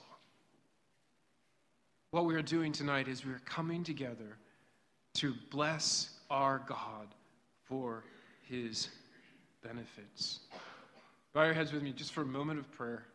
What 2.11 2.25
we 2.25 2.35
are 2.35 2.41
doing 2.41 2.71
tonight 2.71 3.07
is 3.07 3.25
we 3.25 3.31
are 3.31 3.41
coming 3.45 3.83
together 3.83 4.37
to 5.15 5.35
bless 5.51 6.19
our 6.29 6.63
God 6.67 7.07
for 7.65 8.03
his 8.47 8.89
benefits. 9.63 10.39
Bow 11.33 11.43
your 11.43 11.53
heads 11.53 11.71
with 11.71 11.83
me 11.83 11.91
just 11.91 12.11
for 12.11 12.23
a 12.23 12.25
moment 12.25 12.59
of 12.59 12.71
prayer. 12.71 13.05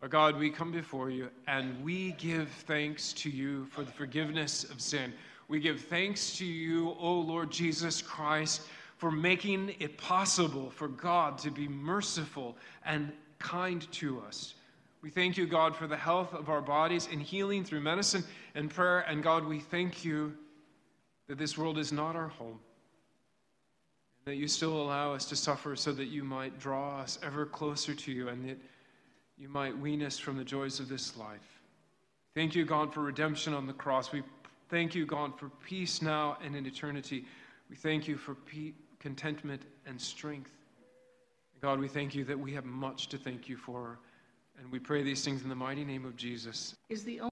Our 0.00 0.08
God, 0.08 0.38
we 0.38 0.48
come 0.48 0.72
before 0.72 1.10
you 1.10 1.28
and 1.46 1.84
we 1.84 2.12
give 2.12 2.48
thanks 2.66 3.12
to 3.14 3.28
you 3.28 3.66
for 3.66 3.84
the 3.84 3.92
forgiveness 3.92 4.64
of 4.64 4.80
sin. 4.80 5.12
We 5.46 5.60
give 5.60 5.82
thanks 5.82 6.38
to 6.38 6.46
you, 6.46 6.96
O 6.98 7.20
Lord 7.20 7.50
Jesus 7.50 8.00
Christ, 8.00 8.62
for 8.96 9.10
making 9.10 9.74
it 9.78 9.98
possible 9.98 10.70
for 10.70 10.88
God 10.88 11.36
to 11.38 11.50
be 11.50 11.68
merciful 11.68 12.56
and 12.86 13.12
kind 13.38 13.86
to 13.92 14.20
us. 14.20 14.54
We 15.02 15.10
thank 15.10 15.36
you, 15.36 15.46
God, 15.46 15.76
for 15.76 15.86
the 15.86 15.96
health 15.96 16.32
of 16.32 16.48
our 16.48 16.62
bodies 16.62 17.06
and 17.12 17.20
healing 17.20 17.64
through 17.64 17.80
medicine 17.80 18.24
and 18.54 18.70
prayer. 18.70 19.00
And 19.00 19.22
God, 19.22 19.44
we 19.44 19.60
thank 19.60 20.04
you 20.04 20.34
that 21.28 21.36
this 21.36 21.58
world 21.58 21.76
is 21.76 21.92
not 21.92 22.16
our 22.16 22.28
home 22.28 22.60
that 24.24 24.36
you 24.36 24.48
still 24.48 24.80
allow 24.80 25.14
us 25.14 25.24
to 25.26 25.36
suffer 25.36 25.74
so 25.76 25.92
that 25.92 26.06
you 26.06 26.22
might 26.22 26.58
draw 26.58 27.00
us 27.00 27.18
ever 27.22 27.46
closer 27.46 27.94
to 27.94 28.12
you 28.12 28.28
and 28.28 28.48
that 28.48 28.58
you 29.38 29.48
might 29.48 29.76
wean 29.76 30.02
us 30.02 30.18
from 30.18 30.36
the 30.36 30.44
joys 30.44 30.80
of 30.80 30.88
this 30.88 31.16
life. 31.16 31.62
Thank 32.34 32.54
you, 32.54 32.64
God, 32.64 32.92
for 32.92 33.00
redemption 33.00 33.54
on 33.54 33.66
the 33.66 33.72
cross. 33.72 34.12
We 34.12 34.22
thank 34.68 34.94
you, 34.94 35.06
God, 35.06 35.38
for 35.38 35.48
peace 35.64 36.02
now 36.02 36.36
and 36.44 36.54
in 36.54 36.66
eternity. 36.66 37.24
We 37.68 37.76
thank 37.76 38.06
you 38.06 38.16
for 38.16 38.34
pe- 38.34 38.74
contentment 38.98 39.62
and 39.86 40.00
strength. 40.00 40.52
God, 41.60 41.78
we 41.78 41.88
thank 41.88 42.14
you 42.14 42.24
that 42.24 42.38
we 42.38 42.52
have 42.52 42.64
much 42.64 43.08
to 43.08 43.18
thank 43.18 43.48
you 43.48 43.56
for. 43.56 43.98
And 44.58 44.70
we 44.70 44.78
pray 44.78 45.02
these 45.02 45.24
things 45.24 45.42
in 45.42 45.48
the 45.48 45.54
mighty 45.54 45.84
name 45.84 46.04
of 46.04 46.16
Jesus. 46.16 46.74
Is 46.88 47.04
the 47.04 47.20
not 47.20 47.29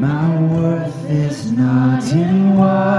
in 0.00 0.50
worth 0.50 1.04
is 1.08 1.52
not 1.52 2.02
in 2.12 2.56
and 2.56 2.93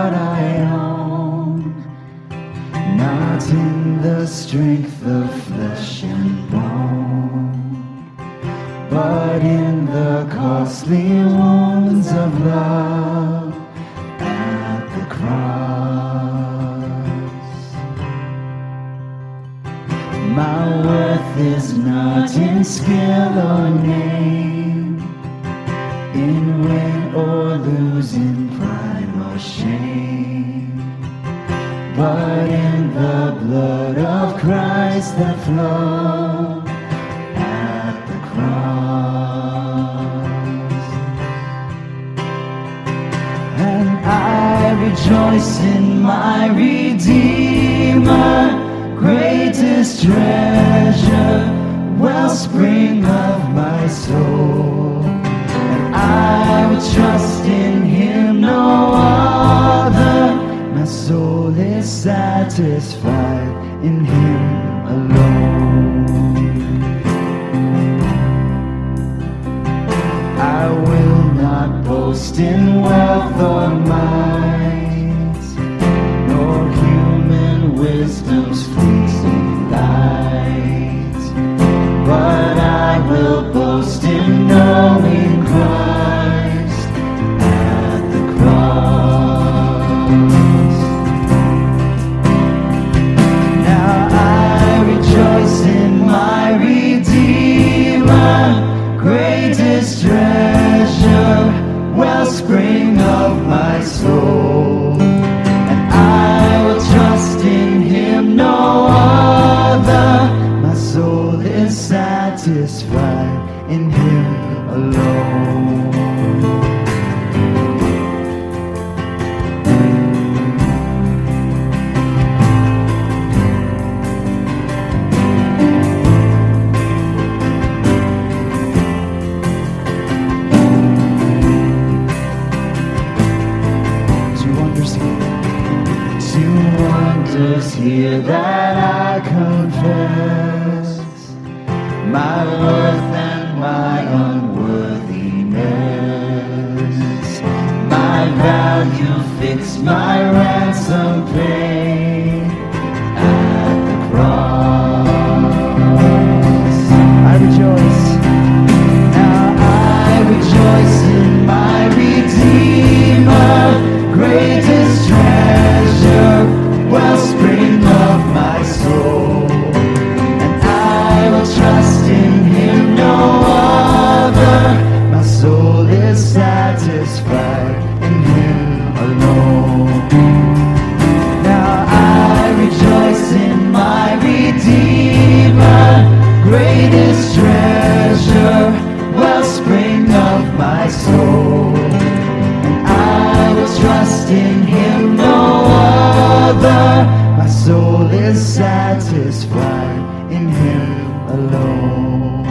satisfied 199.36 200.32
in 200.32 200.48
him 200.48 201.12
alone. 201.28 202.46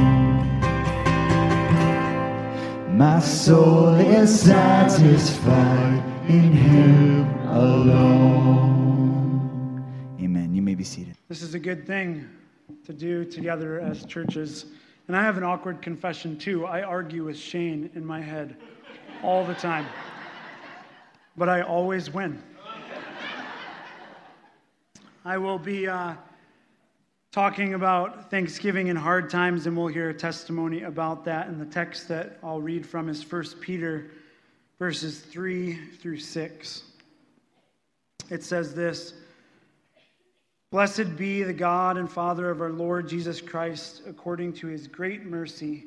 My 2.95 3.21
soul 3.21 3.95
is 3.95 4.41
satisfied 4.43 6.03
in 6.29 6.53
him 6.53 7.25
alone. 7.49 8.61
Amen. 10.21 10.55
You 10.55 10.61
may 10.61 10.75
be 10.75 10.85
seated. 10.85 11.17
This 11.29 11.41
is 11.41 11.55
a 11.55 11.59
good 11.59 11.87
thing 11.87 12.29
to 12.85 12.93
do 12.93 13.25
together 13.25 13.81
as 13.81 14.05
churches. 14.05 14.67
And 15.09 15.17
I 15.17 15.23
have 15.23 15.39
an 15.39 15.43
awkward 15.43 15.81
confession 15.81 16.37
too. 16.37 16.67
I 16.67 16.83
argue 16.83 17.25
with 17.25 17.39
Shane 17.39 17.89
in 17.95 18.05
my 18.05 18.21
head 18.21 18.59
all 19.23 19.47
the 19.47 19.55
time, 19.55 19.87
but 21.39 21.49
I 21.49 21.63
always 21.63 22.11
win. 22.11 22.43
I 25.25 25.39
will 25.39 25.59
be 25.59 25.89
uh, 25.89 26.13
talking 27.35 27.75
about 27.75 28.31
Thanksgiving 28.31 28.91
and 28.91 28.97
hard 28.97 29.29
times, 29.29 29.67
and 29.67 29.77
we'll 29.77 29.89
hear 29.89 30.09
a 30.09 30.15
testimony 30.15 30.85
about 30.85 31.25
that. 31.25 31.49
And 31.49 31.61
the 31.61 31.67
text 31.67 32.07
that 32.07 32.39
I'll 32.45 32.61
read 32.61 32.87
from 32.87 33.09
is 33.09 33.29
1 33.29 33.45
Peter 33.61 34.13
verses 34.79 35.19
3 35.19 35.75
through 35.97 36.19
6. 36.19 36.83
It 38.31 38.45
says 38.45 38.73
this. 38.73 39.15
Blessed 40.71 41.17
be 41.17 41.43
the 41.43 41.53
God 41.53 41.97
and 41.97 42.09
Father 42.09 42.51
of 42.51 42.61
our 42.61 42.71
Lord 42.71 43.09
Jesus 43.09 43.41
Christ, 43.41 44.03
according 44.07 44.53
to 44.53 44.69
his 44.69 44.87
great 44.87 45.25
mercy. 45.25 45.87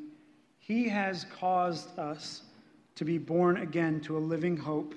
He 0.60 0.90
has 0.90 1.26
caused 1.40 1.98
us 1.98 2.42
to 2.96 3.06
be 3.06 3.18
born 3.18 3.56
again 3.56 4.02
to 4.02 4.18
a 4.18 4.20
living 4.20 4.58
hope 4.58 4.94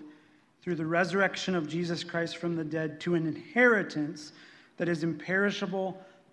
through 0.63 0.75
the 0.75 0.87
resurrection 0.87 1.55
of 1.55 1.69
Jesus 1.69 2.03
Christ 2.03 2.39
from 2.39 2.57
the 2.57 2.65
dead 2.65 2.99
to 3.03 3.15
an 3.15 3.29
inheritance 3.29 4.33
that 4.79 4.89
is 4.89 5.05
imperishable, 5.05 5.97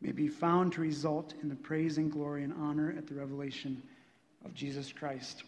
may 0.00 0.12
be 0.12 0.28
found 0.28 0.72
to 0.72 0.80
result 0.80 1.34
in 1.42 1.48
the 1.48 1.54
praise 1.54 1.98
and 1.98 2.10
glory 2.10 2.44
and 2.44 2.52
honor 2.54 2.94
at 2.96 3.06
the 3.06 3.14
revelation 3.14 3.82
of 4.44 4.54
Jesus 4.54 4.92
Christ. 4.92 5.42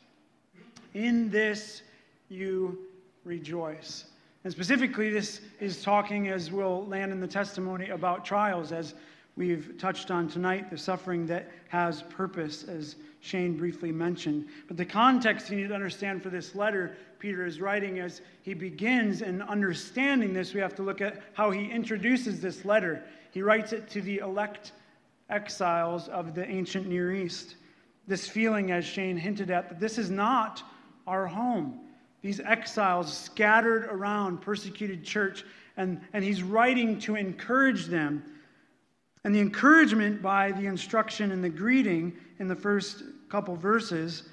In 0.95 1.31
this 1.31 1.83
you 2.29 2.79
rejoice. 3.25 4.07
And 4.45 4.53
specifically, 4.53 5.11
this 5.11 5.41
is 5.61 5.83
talking, 5.83 6.29
as 6.29 6.51
we'll 6.51 6.87
land 6.87 7.13
in 7.13 7.21
the 7.21 7.29
testimony, 7.29 7.91
about 7.91 8.25
trials. 8.25 8.73
As 8.73 8.95
we've 9.37 9.75
touched 9.79 10.11
on 10.11 10.29
tonight, 10.29 10.71
the 10.71 10.79
suffering 10.79 11.27
that 11.27 11.51
has 11.69 12.03
purpose, 12.03 12.65
as 12.65 12.97
Shane 13.21 13.57
briefly 13.57 13.93
mentioned. 13.93 14.47
But 14.67 14.79
the 14.79 14.85
context 14.85 15.51
you 15.51 15.59
need 15.59 15.69
to 15.69 15.75
understand 15.75 16.23
for 16.23 16.31
this 16.31 16.55
letter 16.55 16.97
Peter 17.19 17.45
is 17.45 17.61
writing 17.61 17.99
as 17.99 18.23
he 18.43 18.55
begins 18.55 19.21
in 19.21 19.43
understanding 19.43 20.33
this, 20.33 20.55
we 20.55 20.61
have 20.61 20.75
to 20.77 20.83
look 20.83 21.03
at 21.03 21.21
how 21.35 21.51
he 21.51 21.71
introduces 21.71 22.41
this 22.41 22.65
letter. 22.65 23.05
He 23.33 23.43
writes 23.43 23.73
it 23.73 23.89
to 23.91 24.01
the 24.01 24.19
elect 24.19 24.73
exiles 25.29 26.09
of 26.09 26.35
the 26.35 26.47
ancient 26.49 26.87
Near 26.87 27.15
East. 27.15 27.57
This 28.07 28.27
feeling, 28.27 28.73
as 28.73 28.85
Shane 28.85 29.17
hinted 29.17 29.51
at, 29.51 29.69
that 29.69 29.81
this 29.81 29.99
is 29.99 30.11
not 30.11 30.63
our 31.07 31.27
home. 31.27 31.81
These 32.23 32.41
exiles 32.41 33.17
scattered 33.17 33.85
around 33.85 34.41
persecuted 34.41 35.05
church, 35.05 35.45
and, 35.77 36.01
and 36.13 36.25
he's 36.25 36.43
writing 36.43 36.99
to 37.01 37.17
encourage 37.17 37.87
them. 37.87 38.23
And 39.25 39.35
the 39.35 39.41
encouragement 39.41 40.23
by 40.23 40.53
the 40.53 40.67
instruction 40.67 41.31
and 41.31 41.43
the 41.45 41.49
greeting 41.49 42.17
in 42.39 42.49
the 42.49 42.57
first 42.57 43.03
couple 43.29 43.55
verses 43.55 44.25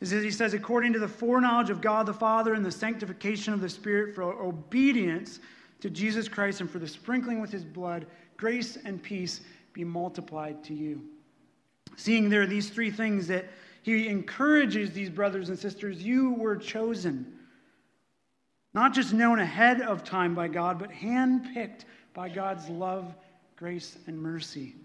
is 0.00 0.10
that 0.10 0.24
he 0.24 0.30
says, 0.30 0.54
according 0.54 0.94
to 0.94 0.98
the 0.98 1.08
foreknowledge 1.08 1.70
of 1.70 1.80
God 1.80 2.06
the 2.06 2.14
Father 2.14 2.54
and 2.54 2.64
the 2.64 2.72
sanctification 2.72 3.52
of 3.52 3.60
the 3.60 3.68
Spirit 3.68 4.14
for 4.14 4.22
obedience 4.22 5.40
to 5.80 5.90
Jesus 5.90 6.28
Christ 6.28 6.60
and 6.60 6.70
for 6.70 6.78
the 6.78 6.88
sprinkling 6.88 7.40
with 7.40 7.50
his 7.50 7.64
blood, 7.64 8.06
grace 8.36 8.78
and 8.84 9.02
peace 9.02 9.40
be 9.72 9.84
multiplied 9.84 10.62
to 10.64 10.74
you. 10.74 11.02
Seeing 11.96 12.28
there 12.28 12.42
are 12.42 12.46
these 12.46 12.70
three 12.70 12.90
things 12.90 13.26
that 13.28 13.46
he 13.82 14.08
encourages 14.08 14.92
these 14.92 15.10
brothers 15.10 15.48
and 15.48 15.58
sisters 15.58 16.02
you 16.02 16.34
were 16.34 16.56
chosen. 16.56 17.38
Not 18.74 18.94
just 18.94 19.12
known 19.12 19.40
ahead 19.40 19.80
of 19.80 20.04
time 20.04 20.34
by 20.34 20.48
God, 20.48 20.78
but 20.78 20.90
handpicked 20.90 21.84
by 22.14 22.28
God's 22.28 22.68
love, 22.68 23.14
grace, 23.56 23.98
and 24.06 24.20
mercy, 24.20 24.76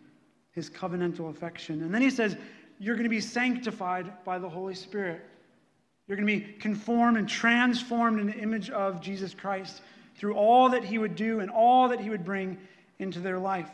his 0.51 0.69
covenantal 0.69 1.29
affection. 1.29 1.83
And 1.83 1.93
then 1.93 2.01
he 2.01 2.09
says, 2.09 2.35
You're 2.79 2.95
going 2.95 3.03
to 3.03 3.09
be 3.09 3.21
sanctified 3.21 4.23
by 4.23 4.39
the 4.39 4.49
Holy 4.49 4.75
Spirit. 4.75 5.21
You're 6.07 6.17
going 6.17 6.27
to 6.27 6.45
be 6.45 6.53
conformed 6.53 7.17
and 7.17 7.27
transformed 7.27 8.19
in 8.19 8.27
the 8.27 8.37
image 8.37 8.69
of 8.69 9.01
Jesus 9.01 9.33
Christ 9.33 9.81
through 10.15 10.35
all 10.35 10.69
that 10.69 10.83
he 10.83 10.97
would 10.97 11.15
do 11.15 11.39
and 11.39 11.51
all 11.51 11.89
that 11.89 11.99
he 11.99 12.09
would 12.09 12.25
bring 12.25 12.57
into 12.99 13.19
their 13.19 13.39
life. 13.39 13.69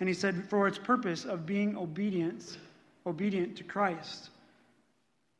And 0.00 0.08
he 0.08 0.14
said, 0.14 0.48
For 0.48 0.66
its 0.68 0.78
purpose 0.78 1.24
of 1.24 1.46
being 1.46 1.76
obedience, 1.76 2.58
obedient 3.06 3.56
to 3.56 3.64
Christ, 3.64 4.30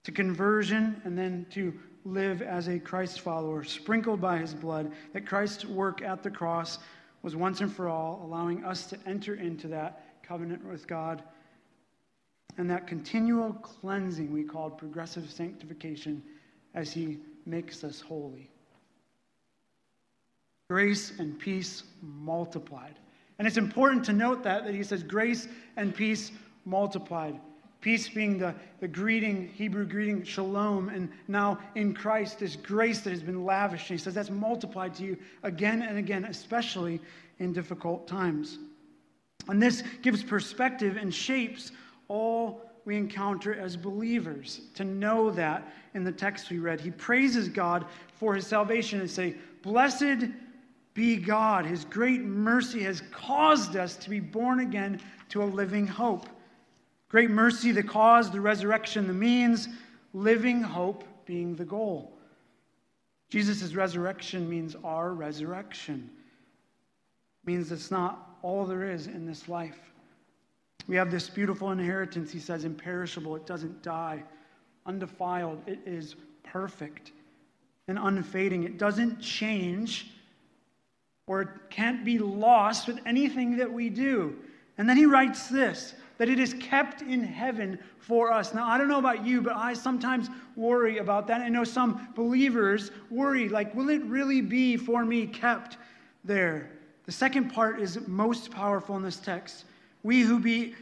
to 0.04 0.12
conversion, 0.12 1.00
and 1.04 1.18
then 1.18 1.46
to 1.50 1.74
live 2.04 2.40
as 2.40 2.68
a 2.68 2.78
Christ 2.78 3.20
follower, 3.20 3.64
sprinkled 3.64 4.20
by 4.20 4.38
his 4.38 4.54
blood, 4.54 4.92
that 5.12 5.26
Christ's 5.26 5.64
work 5.64 6.02
at 6.02 6.22
the 6.22 6.30
cross 6.30 6.78
was 7.22 7.34
once 7.34 7.60
and 7.60 7.72
for 7.72 7.88
all, 7.88 8.22
allowing 8.24 8.64
us 8.64 8.86
to 8.86 8.98
enter 9.06 9.34
into 9.34 9.68
that 9.68 10.22
covenant 10.22 10.64
with 10.64 10.86
God. 10.86 11.22
And 12.56 12.70
that 12.70 12.86
continual 12.86 13.52
cleansing 13.52 14.32
we 14.32 14.44
called 14.44 14.78
progressive 14.78 15.30
sanctification 15.30 16.22
as 16.74 16.92
he 16.92 17.18
makes 17.44 17.84
us 17.84 18.00
holy. 18.00 18.50
Grace 20.68 21.12
and 21.18 21.38
peace 21.38 21.84
multiplied. 22.02 22.94
And 23.38 23.46
it's 23.46 23.56
important 23.56 24.04
to 24.06 24.12
note 24.12 24.42
that, 24.42 24.64
that 24.64 24.74
he 24.74 24.82
says 24.82 25.02
grace 25.02 25.46
and 25.76 25.94
peace 25.94 26.32
multiplied. 26.64 27.38
Peace 27.80 28.08
being 28.08 28.38
the, 28.38 28.54
the 28.80 28.88
greeting, 28.88 29.48
Hebrew 29.54 29.86
greeting, 29.86 30.24
shalom, 30.24 30.88
and 30.88 31.08
now 31.28 31.58
in 31.76 31.94
Christ, 31.94 32.40
this 32.40 32.56
grace 32.56 33.00
that 33.02 33.10
has 33.10 33.22
been 33.22 33.44
lavished. 33.44 33.86
He 33.86 33.98
says 33.98 34.14
that's 34.14 34.30
multiplied 34.30 34.94
to 34.94 35.04
you 35.04 35.16
again 35.44 35.82
and 35.82 35.98
again, 35.98 36.24
especially 36.24 37.00
in 37.38 37.52
difficult 37.52 38.08
times. 38.08 38.58
And 39.48 39.62
this 39.62 39.84
gives 40.02 40.24
perspective 40.24 40.96
and 40.96 41.14
shapes 41.14 41.70
all 42.08 42.62
we 42.84 42.96
encounter 42.96 43.54
as 43.54 43.76
believers. 43.76 44.62
To 44.74 44.84
know 44.84 45.30
that 45.32 45.72
in 45.94 46.02
the 46.02 46.12
text 46.12 46.50
we 46.50 46.58
read, 46.58 46.80
he 46.80 46.90
praises 46.90 47.48
God 47.48 47.84
for 48.14 48.34
his 48.34 48.46
salvation 48.46 49.00
and 49.00 49.10
say, 49.10 49.36
Blessed 49.62 50.28
be 50.96 51.16
God. 51.16 51.66
His 51.66 51.84
great 51.84 52.22
mercy 52.22 52.82
has 52.82 53.02
caused 53.12 53.76
us 53.76 53.96
to 53.98 54.10
be 54.10 54.18
born 54.18 54.60
again 54.60 55.00
to 55.28 55.42
a 55.42 55.44
living 55.44 55.86
hope. 55.86 56.26
Great 57.08 57.30
mercy, 57.30 57.70
the 57.70 57.82
cause, 57.82 58.30
the 58.30 58.40
resurrection, 58.40 59.06
the 59.06 59.12
means, 59.12 59.68
living 60.14 60.62
hope 60.62 61.04
being 61.26 61.54
the 61.54 61.64
goal. 61.64 62.16
Jesus' 63.28 63.74
resurrection 63.74 64.48
means 64.48 64.74
our 64.82 65.12
resurrection. 65.12 66.10
It 67.42 67.46
means 67.46 67.70
it's 67.70 67.90
not 67.90 68.38
all 68.42 68.64
there 68.64 68.90
is 68.90 69.06
in 69.06 69.26
this 69.26 69.48
life. 69.48 69.78
We 70.88 70.96
have 70.96 71.10
this 71.10 71.28
beautiful 71.28 71.72
inheritance, 71.72 72.32
he 72.32 72.38
says, 72.38 72.64
imperishable. 72.64 73.36
It 73.36 73.44
doesn't 73.44 73.82
die, 73.82 74.22
undefiled. 74.86 75.60
It 75.66 75.80
is 75.84 76.14
perfect 76.42 77.12
and 77.88 77.98
unfading. 77.98 78.62
It 78.62 78.78
doesn't 78.78 79.20
change 79.20 80.12
or 81.26 81.42
it 81.42 81.48
can't 81.70 82.04
be 82.04 82.18
lost 82.18 82.86
with 82.86 83.00
anything 83.04 83.56
that 83.56 83.72
we 83.72 83.88
do. 83.88 84.36
And 84.78 84.88
then 84.88 84.96
he 84.96 85.06
writes 85.06 85.48
this 85.48 85.94
that 86.18 86.30
it 86.30 86.38
is 86.38 86.54
kept 86.54 87.02
in 87.02 87.22
heaven 87.22 87.78
for 87.98 88.32
us. 88.32 88.54
Now, 88.54 88.66
I 88.66 88.78
don't 88.78 88.88
know 88.88 88.98
about 88.98 89.26
you, 89.26 89.42
but 89.42 89.54
I 89.54 89.74
sometimes 89.74 90.30
worry 90.54 90.96
about 90.96 91.26
that. 91.26 91.42
I 91.42 91.50
know 91.50 91.64
some 91.64 92.08
believers 92.14 92.90
worry, 93.10 93.50
like, 93.50 93.74
will 93.74 93.90
it 93.90 94.02
really 94.04 94.40
be 94.40 94.78
for 94.78 95.04
me 95.04 95.26
kept 95.26 95.76
there? 96.24 96.70
The 97.04 97.12
second 97.12 97.52
part 97.52 97.80
is 97.80 98.06
most 98.08 98.50
powerful 98.50 98.96
in 98.96 99.02
this 99.02 99.18
text. 99.18 99.66
We 100.04 100.22
who 100.22 100.38
be 100.40 100.74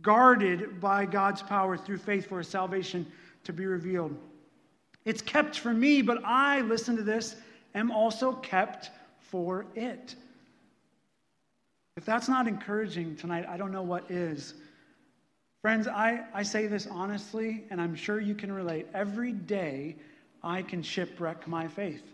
guarded 0.00 0.80
by 0.80 1.04
God's 1.04 1.42
power 1.42 1.76
through 1.76 1.98
faith 1.98 2.26
for 2.26 2.42
salvation 2.42 3.06
to 3.44 3.52
be 3.52 3.66
revealed. 3.66 4.16
It's 5.04 5.20
kept 5.20 5.58
for 5.58 5.74
me, 5.74 6.00
but 6.00 6.24
I, 6.24 6.62
listen 6.62 6.96
to 6.96 7.02
this, 7.02 7.36
am 7.74 7.90
also 7.90 8.32
kept 8.32 8.90
for 9.34 9.66
it. 9.74 10.14
If 11.96 12.04
that's 12.04 12.28
not 12.28 12.46
encouraging 12.46 13.16
tonight, 13.16 13.44
I 13.48 13.56
don't 13.56 13.72
know 13.72 13.82
what 13.82 14.08
is. 14.08 14.54
Friends, 15.60 15.88
I, 15.88 16.22
I 16.32 16.44
say 16.44 16.68
this 16.68 16.86
honestly, 16.86 17.64
and 17.68 17.80
I'm 17.80 17.96
sure 17.96 18.20
you 18.20 18.36
can 18.36 18.52
relate. 18.52 18.86
Every 18.94 19.32
day, 19.32 19.96
I 20.44 20.62
can 20.62 20.84
shipwreck 20.84 21.48
my 21.48 21.66
faith. 21.66 22.04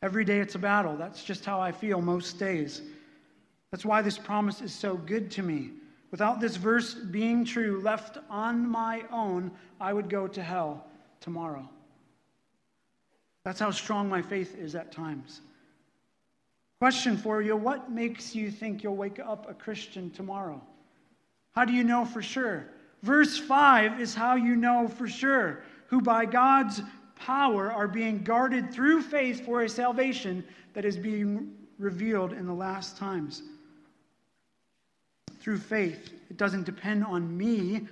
Every 0.00 0.24
day 0.24 0.38
it's 0.38 0.54
a 0.54 0.58
battle. 0.58 0.96
That's 0.96 1.22
just 1.22 1.44
how 1.44 1.60
I 1.60 1.70
feel 1.70 2.00
most 2.00 2.38
days. 2.38 2.80
That's 3.70 3.84
why 3.84 4.00
this 4.00 4.16
promise 4.16 4.62
is 4.62 4.72
so 4.72 4.96
good 4.96 5.30
to 5.32 5.42
me. 5.42 5.72
Without 6.10 6.40
this 6.40 6.56
verse 6.56 6.94
being 6.94 7.44
true, 7.44 7.82
left 7.84 8.16
on 8.30 8.66
my 8.66 9.02
own, 9.12 9.50
I 9.78 9.92
would 9.92 10.08
go 10.08 10.26
to 10.26 10.42
hell 10.42 10.86
tomorrow. 11.20 11.68
That's 13.44 13.60
how 13.60 13.72
strong 13.72 14.08
my 14.08 14.22
faith 14.22 14.56
is 14.56 14.74
at 14.74 14.90
times. 14.90 15.42
Question 16.80 17.16
for 17.16 17.42
you 17.42 17.56
What 17.56 17.90
makes 17.90 18.34
you 18.34 18.50
think 18.50 18.82
you'll 18.82 18.96
wake 18.96 19.18
up 19.18 19.48
a 19.48 19.54
Christian 19.54 20.10
tomorrow? 20.10 20.60
How 21.54 21.64
do 21.64 21.72
you 21.72 21.84
know 21.84 22.04
for 22.04 22.22
sure? 22.22 22.66
Verse 23.02 23.38
5 23.38 24.00
is 24.00 24.14
how 24.14 24.34
you 24.34 24.56
know 24.56 24.88
for 24.88 25.06
sure, 25.06 25.62
who 25.88 26.00
by 26.00 26.24
God's 26.24 26.80
power 27.16 27.70
are 27.70 27.86
being 27.86 28.22
guarded 28.22 28.72
through 28.72 29.02
faith 29.02 29.44
for 29.44 29.62
a 29.62 29.68
salvation 29.68 30.44
that 30.72 30.84
is 30.84 30.96
being 30.96 31.52
revealed 31.78 32.32
in 32.32 32.46
the 32.46 32.54
last 32.54 32.96
times. 32.96 33.42
Through 35.40 35.58
faith. 35.58 36.12
It 36.30 36.36
doesn't 36.36 36.64
depend 36.64 37.04
on 37.04 37.36
me 37.36 37.86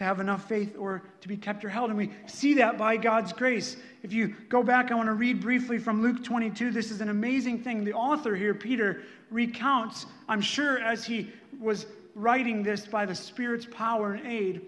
to 0.00 0.04
have 0.04 0.18
enough 0.18 0.48
faith 0.48 0.76
or 0.78 1.02
to 1.20 1.28
be 1.28 1.36
kept 1.36 1.62
or 1.62 1.68
held. 1.68 1.90
And 1.90 1.98
we 1.98 2.10
see 2.24 2.54
that 2.54 2.78
by 2.78 2.96
God's 2.96 3.34
grace. 3.34 3.76
If 4.02 4.14
you 4.14 4.34
go 4.48 4.62
back, 4.62 4.90
I 4.90 4.94
want 4.94 5.08
to 5.08 5.12
read 5.12 5.42
briefly 5.42 5.76
from 5.76 6.00
Luke 6.00 6.24
22. 6.24 6.70
This 6.70 6.90
is 6.90 7.02
an 7.02 7.10
amazing 7.10 7.62
thing. 7.62 7.84
The 7.84 7.92
author 7.92 8.34
here, 8.34 8.54
Peter, 8.54 9.02
recounts, 9.30 10.06
I'm 10.26 10.40
sure 10.40 10.78
as 10.78 11.04
he 11.04 11.30
was 11.60 11.84
writing 12.14 12.62
this 12.62 12.86
by 12.86 13.04
the 13.04 13.14
Spirit's 13.14 13.66
power 13.66 14.14
and 14.14 14.26
aid, 14.26 14.62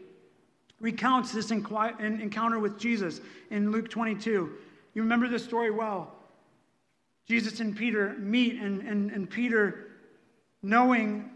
recounts 0.80 1.32
this 1.32 1.50
encounter 1.50 2.58
with 2.58 2.78
Jesus 2.78 3.22
in 3.48 3.72
Luke 3.72 3.88
22. 3.88 4.52
You 4.92 5.02
remember 5.02 5.28
this 5.28 5.44
story 5.44 5.70
well. 5.70 6.12
Jesus 7.26 7.60
and 7.60 7.74
Peter 7.74 8.16
meet, 8.18 8.60
and, 8.60 8.82
and, 8.82 9.10
and 9.10 9.30
Peter, 9.30 9.92
knowing 10.60 11.30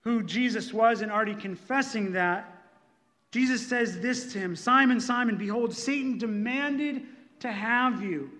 who 0.00 0.24
Jesus 0.24 0.72
was 0.72 1.02
and 1.02 1.12
already 1.12 1.36
confessing 1.36 2.10
that, 2.14 2.51
Jesus 3.32 3.66
says 3.66 3.98
this 3.98 4.32
to 4.34 4.38
him 4.38 4.54
Simon, 4.54 5.00
Simon, 5.00 5.36
behold, 5.36 5.74
Satan 5.74 6.18
demanded 6.18 7.02
to 7.40 7.50
have 7.50 8.02
you 8.02 8.30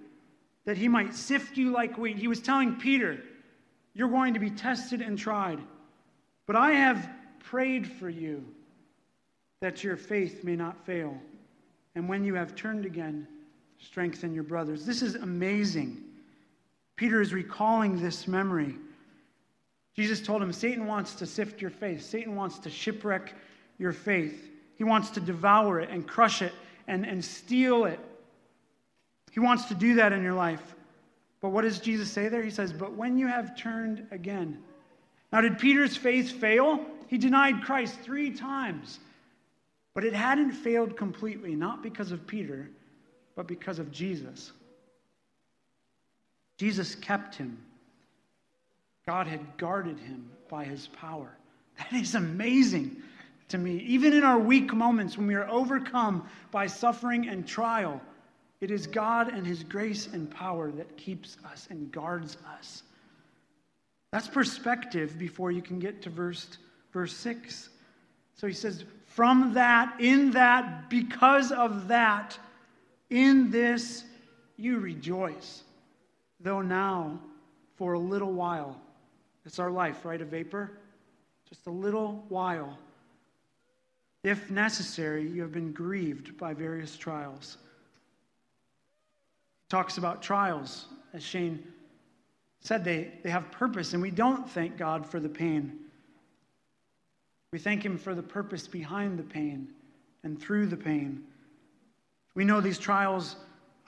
that 0.65 0.77
he 0.77 0.87
might 0.87 1.15
sift 1.15 1.57
you 1.57 1.73
like 1.73 1.99
wheat. 1.99 2.19
He 2.19 2.29
was 2.29 2.41
telling 2.41 2.77
Peter, 2.77 3.19
You're 3.95 4.11
going 4.11 4.35
to 4.35 4.41
be 4.41 4.51
tested 4.51 5.01
and 5.01 5.19
tried. 5.19 5.59
But 6.47 6.57
I 6.57 6.73
have 6.73 7.09
prayed 7.41 7.87
for 7.87 8.09
you 8.09 8.45
that 9.61 9.83
your 9.83 9.97
faith 9.97 10.45
may 10.45 10.57
not 10.57 10.85
fail. 10.85 11.17
And 11.95 12.09
when 12.09 12.25
you 12.25 12.35
have 12.35 12.55
turned 12.55 12.85
again, 12.85 13.27
strengthen 13.79 14.35
your 14.35 14.45
brothers. 14.45 14.85
This 14.85 15.03
is 15.03 15.15
amazing. 15.15 16.03
Peter 16.97 17.21
is 17.21 17.33
recalling 17.33 18.01
this 18.01 18.29
memory. 18.29 18.77
Jesus 19.95 20.21
told 20.21 20.43
him, 20.43 20.53
Satan 20.53 20.87
wants 20.87 21.15
to 21.17 21.27
sift 21.27 21.61
your 21.61 21.71
faith. 21.71 22.03
Satan 22.03 22.35
wants 22.35 22.59
to 22.61 22.71
shipwreck 22.71 23.35
your 23.79 23.93
faith. 23.93 24.52
He 24.83 24.85
wants 24.85 25.11
to 25.11 25.21
devour 25.21 25.79
it 25.79 25.91
and 25.91 26.05
crush 26.05 26.43
it 26.43 26.53
and, 26.89 27.07
and 27.07 27.25
steal 27.25 27.85
it. 27.85 28.01
He 29.31 29.39
wants 29.39 29.67
to 29.67 29.77
do 29.77 29.95
that 29.95 30.13
in 30.13 30.25
your 30.25 30.35
life. 30.35 30.75
But 31.41 31.51
what 31.51 31.63
does 31.63 31.79
Jesus 31.79 32.11
say 32.11 32.27
there? 32.27 32.43
He 32.43 32.51
says, 32.51 32.73
But 32.73 32.95
when 32.95 33.17
you 33.17 33.29
have 33.29 33.57
turned 33.57 34.05
again. 34.11 34.61
Now, 35.33 35.41
did 35.41 35.61
Peter's 35.61 35.97
faith 35.97 36.33
fail? 36.33 36.85
He 37.07 37.17
denied 37.17 37.63
Christ 37.63 37.97
three 38.01 38.33
times. 38.33 38.99
But 39.95 40.03
it 40.03 40.15
hadn't 40.15 40.51
failed 40.51 40.97
completely, 40.97 41.55
not 41.55 41.81
because 41.81 42.11
of 42.11 42.27
Peter, 42.27 42.69
but 43.37 43.47
because 43.47 43.79
of 43.79 43.93
Jesus. 43.93 44.51
Jesus 46.57 46.97
kept 46.97 47.37
him. 47.37 47.57
God 49.07 49.29
had 49.29 49.57
guarded 49.59 50.01
him 50.01 50.29
by 50.49 50.65
his 50.65 50.89
power. 50.89 51.31
That 51.79 51.93
is 51.93 52.17
amazing 52.17 53.01
to 53.53 53.59
me. 53.59 53.77
Even 53.87 54.13
in 54.13 54.25
our 54.25 54.39
weak 54.39 54.75
moments 54.75 55.17
when 55.17 55.27
we 55.27 55.35
are 55.35 55.49
overcome 55.49 56.27
by 56.51 56.67
suffering 56.67 57.29
and 57.29 57.47
trial, 57.47 58.01
it 58.61 58.71
is 58.71 58.87
God 58.87 59.33
and 59.33 59.47
his 59.47 59.63
grace 59.63 60.09
and 60.09 60.31
power 60.31 60.71
that 60.73 60.97
keeps 60.97 61.37
us 61.51 61.69
and 61.71 61.93
guards 61.93 62.37
us. 62.57 62.83
That's 64.11 64.29
perspective 64.29 65.19
before 65.19 65.53
you 65.53 65.63
can 65.63 65.79
get 65.79 66.03
to 66.03 66.11
verse, 66.11 66.59
verse 66.93 67.15
6. 67.15 67.69
So 68.35 68.47
he 68.47 68.53
says, 68.53 68.85
From 69.07 69.55
that, 69.55 69.97
in 70.01 70.31
that, 70.33 70.91
because 70.91 71.53
of 71.53 71.89
that, 71.89 72.39
in 73.11 73.51
this 73.51 74.05
you 74.57 74.79
rejoice. 74.79 75.63
Though 76.41 76.63
now, 76.63 77.21
for 77.77 77.93
a 77.95 77.99
little 77.99 78.33
while, 78.33 78.81
it's 79.45 79.59
our 79.59 79.71
life, 79.71 80.05
right? 80.05 80.21
A 80.21 80.25
vapor? 80.25 80.71
Just 81.49 81.67
a 81.67 81.71
little 81.71 82.25
while. 82.29 82.79
If 84.25 84.51
necessary, 84.51 85.29
you 85.29 85.43
have 85.43 85.53
been 85.53 85.73
grieved 85.73 86.37
by 86.39 86.55
various 86.55 86.97
trials. 86.97 87.59
He 89.63 89.69
talks 89.69 89.99
about 89.99 90.23
trials, 90.23 90.87
as 91.13 91.23
Shane 91.23 91.65
said, 92.61 92.85
they, 92.85 93.13
they 93.25 93.31
have 93.31 93.51
purpose, 93.51 93.93
and 93.93 94.01
we 94.01 94.13
don't 94.13 94.49
thank 94.49 94.77
God 94.77 95.05
for 95.05 95.19
the 95.19 95.29
pain. 95.29 95.79
We 97.53 97.59
thank 97.59 97.85
Him 97.85 97.99
for 97.99 98.15
the 98.15 98.23
purpose 98.23 98.69
behind 98.69 99.19
the 99.19 99.25
pain 99.25 99.69
and 100.23 100.41
through 100.41 100.67
the 100.67 100.77
pain. 100.77 101.25
We 102.35 102.45
know 102.45 102.61
these 102.61 102.79
trials 102.79 103.37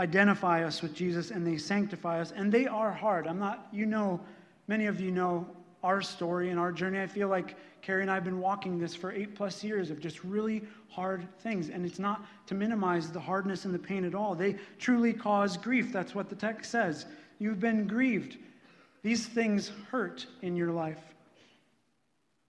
identify 0.00 0.64
us 0.64 0.82
with 0.82 0.92
Jesus 0.92 1.30
and 1.30 1.46
they 1.46 1.56
sanctify 1.56 2.20
us, 2.20 2.32
and 2.32 2.50
they 2.50 2.66
are 2.66 2.90
hard. 2.90 3.28
I'm 3.28 3.38
not, 3.38 3.68
you 3.72 3.86
know, 3.86 4.20
many 4.66 4.86
of 4.86 5.00
you 5.00 5.12
know 5.12 5.46
our 5.84 6.00
story 6.02 6.50
and 6.50 6.58
our 6.58 6.72
journey. 6.72 7.00
I 7.00 7.06
feel 7.06 7.28
like 7.28 7.56
Carrie 7.82 8.02
and 8.02 8.10
I 8.10 8.14
have 8.14 8.24
been 8.24 8.40
walking 8.40 8.78
this 8.78 8.94
for 8.94 9.12
eight 9.12 9.34
plus 9.34 9.62
years 9.62 9.90
of 9.90 10.00
just 10.00 10.24
really 10.24 10.62
hard 10.88 11.28
things. 11.40 11.68
And 11.68 11.84
it's 11.84 11.98
not 11.98 12.24
to 12.46 12.54
minimize 12.54 13.12
the 13.12 13.20
hardness 13.20 13.66
and 13.66 13.74
the 13.74 13.78
pain 13.78 14.04
at 14.04 14.14
all. 14.14 14.34
They 14.34 14.56
truly 14.78 15.12
cause 15.12 15.58
grief. 15.58 15.92
That's 15.92 16.14
what 16.14 16.30
the 16.30 16.34
text 16.34 16.70
says. 16.70 17.04
You've 17.38 17.60
been 17.60 17.86
grieved. 17.86 18.38
These 19.02 19.26
things 19.26 19.70
hurt 19.90 20.26
in 20.40 20.56
your 20.56 20.70
life, 20.70 21.14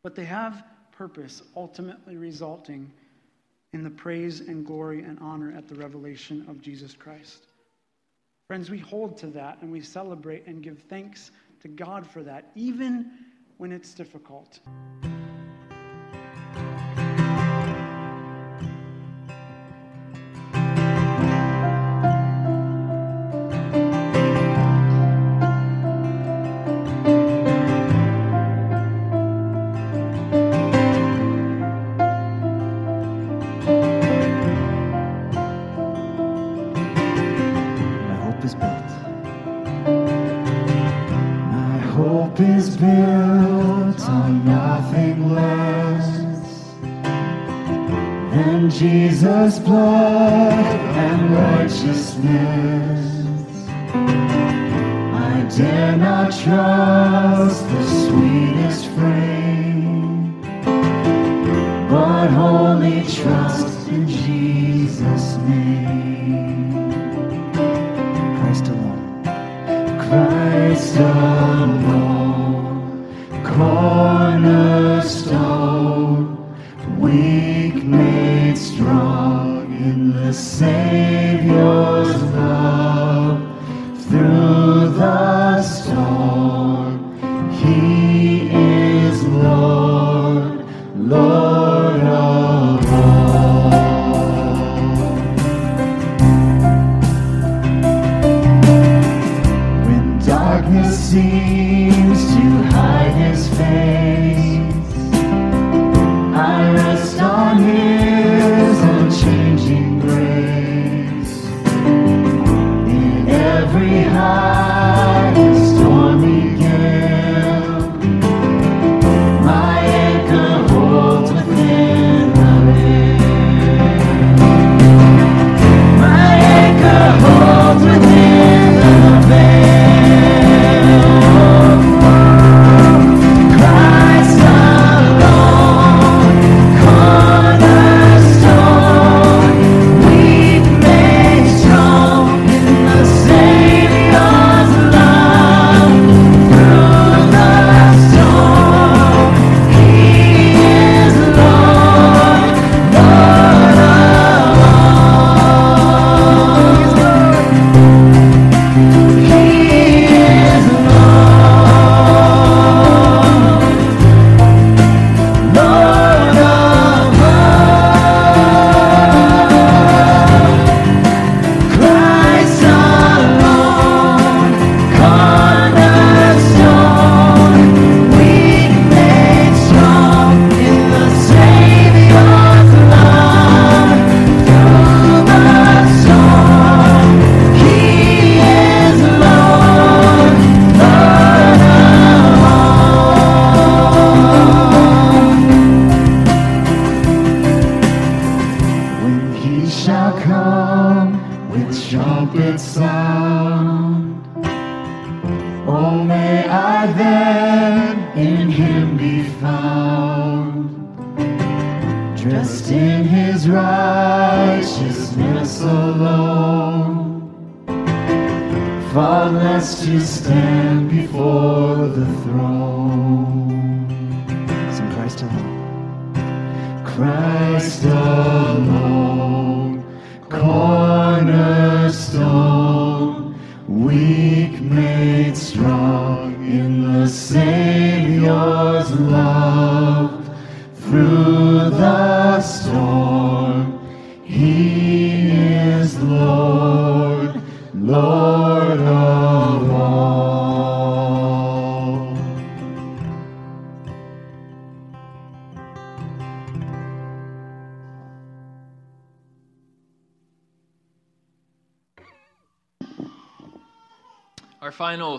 but 0.04 0.16
they 0.16 0.24
have 0.24 0.64
purpose, 0.94 1.44
ultimately 1.58 2.16
resulting 2.16 2.90
in 3.74 3.84
the 3.84 3.90
praise 3.90 4.40
and 4.40 4.66
glory 4.66 5.04
and 5.04 5.20
honor 5.20 5.54
at 5.58 5.68
the 5.68 5.76
revelation 5.76 6.46
of 6.48 6.62
Jesus 6.62 6.94
Christ. 6.94 7.48
Friends, 8.48 8.70
we 8.70 8.78
hold 8.78 9.18
to 9.18 9.28
that 9.28 9.58
and 9.62 9.70
we 9.70 9.82
celebrate 9.82 10.48
and 10.48 10.64
give 10.64 10.80
thanks 10.88 11.32
to 11.62 11.68
God 11.68 12.08
for 12.08 12.24
that, 12.24 12.52
even 12.56 13.12
when 13.58 13.72
it's 13.72 13.94
difficult. 13.94 14.60
Jesus' 49.66 49.95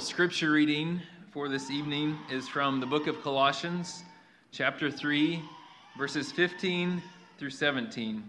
scripture 0.06 0.52
reading 0.52 1.00
for 1.32 1.48
this 1.48 1.68
evening 1.68 2.16
is 2.30 2.46
from 2.46 2.78
the 2.78 2.86
book 2.86 3.08
of 3.08 3.20
Colossians, 3.24 4.04
chapter 4.52 4.88
3, 4.88 5.42
verses 5.98 6.30
15 6.30 7.02
through 7.38 7.50
17. 7.50 8.22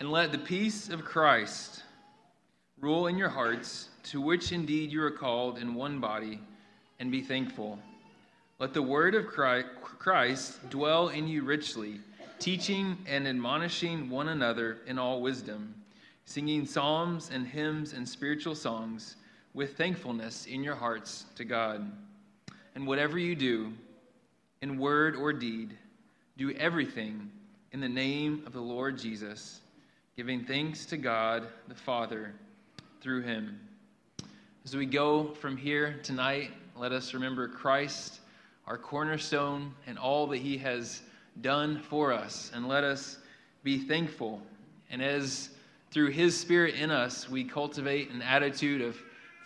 And 0.00 0.10
let 0.10 0.32
the 0.32 0.38
peace 0.38 0.88
of 0.88 1.04
Christ 1.04 1.82
rule 2.80 3.06
in 3.06 3.18
your 3.18 3.28
hearts, 3.28 3.90
to 4.04 4.20
which 4.22 4.50
indeed 4.50 4.90
you 4.90 5.02
are 5.02 5.10
called 5.10 5.58
in 5.58 5.74
one 5.74 6.00
body, 6.00 6.40
and 7.00 7.12
be 7.12 7.20
thankful. 7.20 7.78
Let 8.58 8.72
the 8.72 8.80
word 8.80 9.14
of 9.14 9.26
Christ 9.26 10.70
dwell 10.70 11.08
in 11.08 11.28
you 11.28 11.42
richly, 11.42 12.00
teaching 12.38 12.96
and 13.06 13.28
admonishing 13.28 14.08
one 14.08 14.28
another 14.28 14.78
in 14.86 14.98
all 14.98 15.20
wisdom, 15.20 15.74
singing 16.24 16.64
psalms 16.64 17.30
and 17.30 17.46
hymns 17.46 17.92
and 17.92 18.08
spiritual 18.08 18.54
songs 18.54 19.16
with 19.54 19.76
thankfulness 19.76 20.46
in 20.46 20.64
your 20.64 20.74
hearts 20.74 21.24
to 21.36 21.44
God. 21.44 21.90
And 22.74 22.86
whatever 22.86 23.18
you 23.18 23.36
do, 23.36 23.72
in 24.60 24.78
word 24.78 25.14
or 25.14 25.32
deed, 25.32 25.76
do 26.36 26.50
everything 26.52 27.30
in 27.72 27.80
the 27.80 27.88
name 27.88 28.42
of 28.46 28.52
the 28.52 28.60
Lord 28.60 28.98
Jesus, 28.98 29.60
giving 30.16 30.44
thanks 30.44 30.84
to 30.86 30.96
God 30.96 31.46
the 31.68 31.74
Father 31.74 32.34
through 33.00 33.22
him. 33.22 33.60
As 34.64 34.74
we 34.74 34.86
go 34.86 35.34
from 35.34 35.56
here 35.56 36.00
tonight, 36.02 36.50
let 36.76 36.90
us 36.90 37.14
remember 37.14 37.46
Christ, 37.46 38.20
our 38.66 38.78
cornerstone, 38.78 39.72
and 39.86 39.98
all 39.98 40.26
that 40.28 40.38
he 40.38 40.56
has 40.58 41.02
done 41.42 41.80
for 41.80 42.12
us. 42.12 42.50
And 42.54 42.66
let 42.66 42.82
us 42.82 43.18
be 43.62 43.78
thankful. 43.78 44.42
And 44.90 45.02
as 45.02 45.50
through 45.90 46.10
his 46.10 46.38
spirit 46.38 46.74
in 46.74 46.90
us, 46.90 47.28
we 47.28 47.44
cultivate 47.44 48.10
an 48.10 48.22
attitude 48.22 48.80
of 48.80 48.96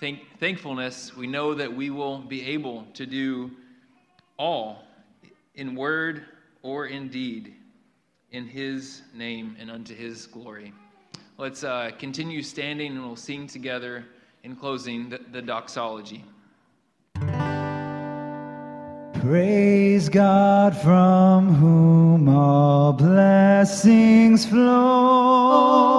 thank- 0.01 0.39
thankfulness, 0.39 1.17
we 1.17 1.27
know 1.27 1.55
that 1.55 1.75
we 1.75 1.91
will 1.91 2.19
be 2.19 2.45
able 2.47 2.87
to 2.95 3.07
do 3.07 3.51
all 4.39 4.85
in 5.55 5.75
word 5.75 6.25
or 6.63 6.87
in 6.87 7.09
deed 7.09 7.55
in 8.31 8.47
his 8.47 9.03
name 9.15 9.57
and 9.59 9.71
unto 9.71 9.95
his 9.95 10.27
glory. 10.27 10.73
Let's 11.39 11.65
uh, 11.65 11.91
continue 11.99 12.43
standing 12.43 12.93
and 12.93 13.05
we'll 13.05 13.17
sing 13.17 13.47
together 13.47 14.05
in 14.45 14.57
closing 14.57 15.09
the, 15.09 15.21
the 15.33 15.43
doxology. 15.43 16.25
Praise 19.21 20.09
God 20.09 20.77
from 20.77 21.55
whom 21.55 22.29
all 22.29 22.93
blessings 22.93 24.47
flow. 24.47 25.99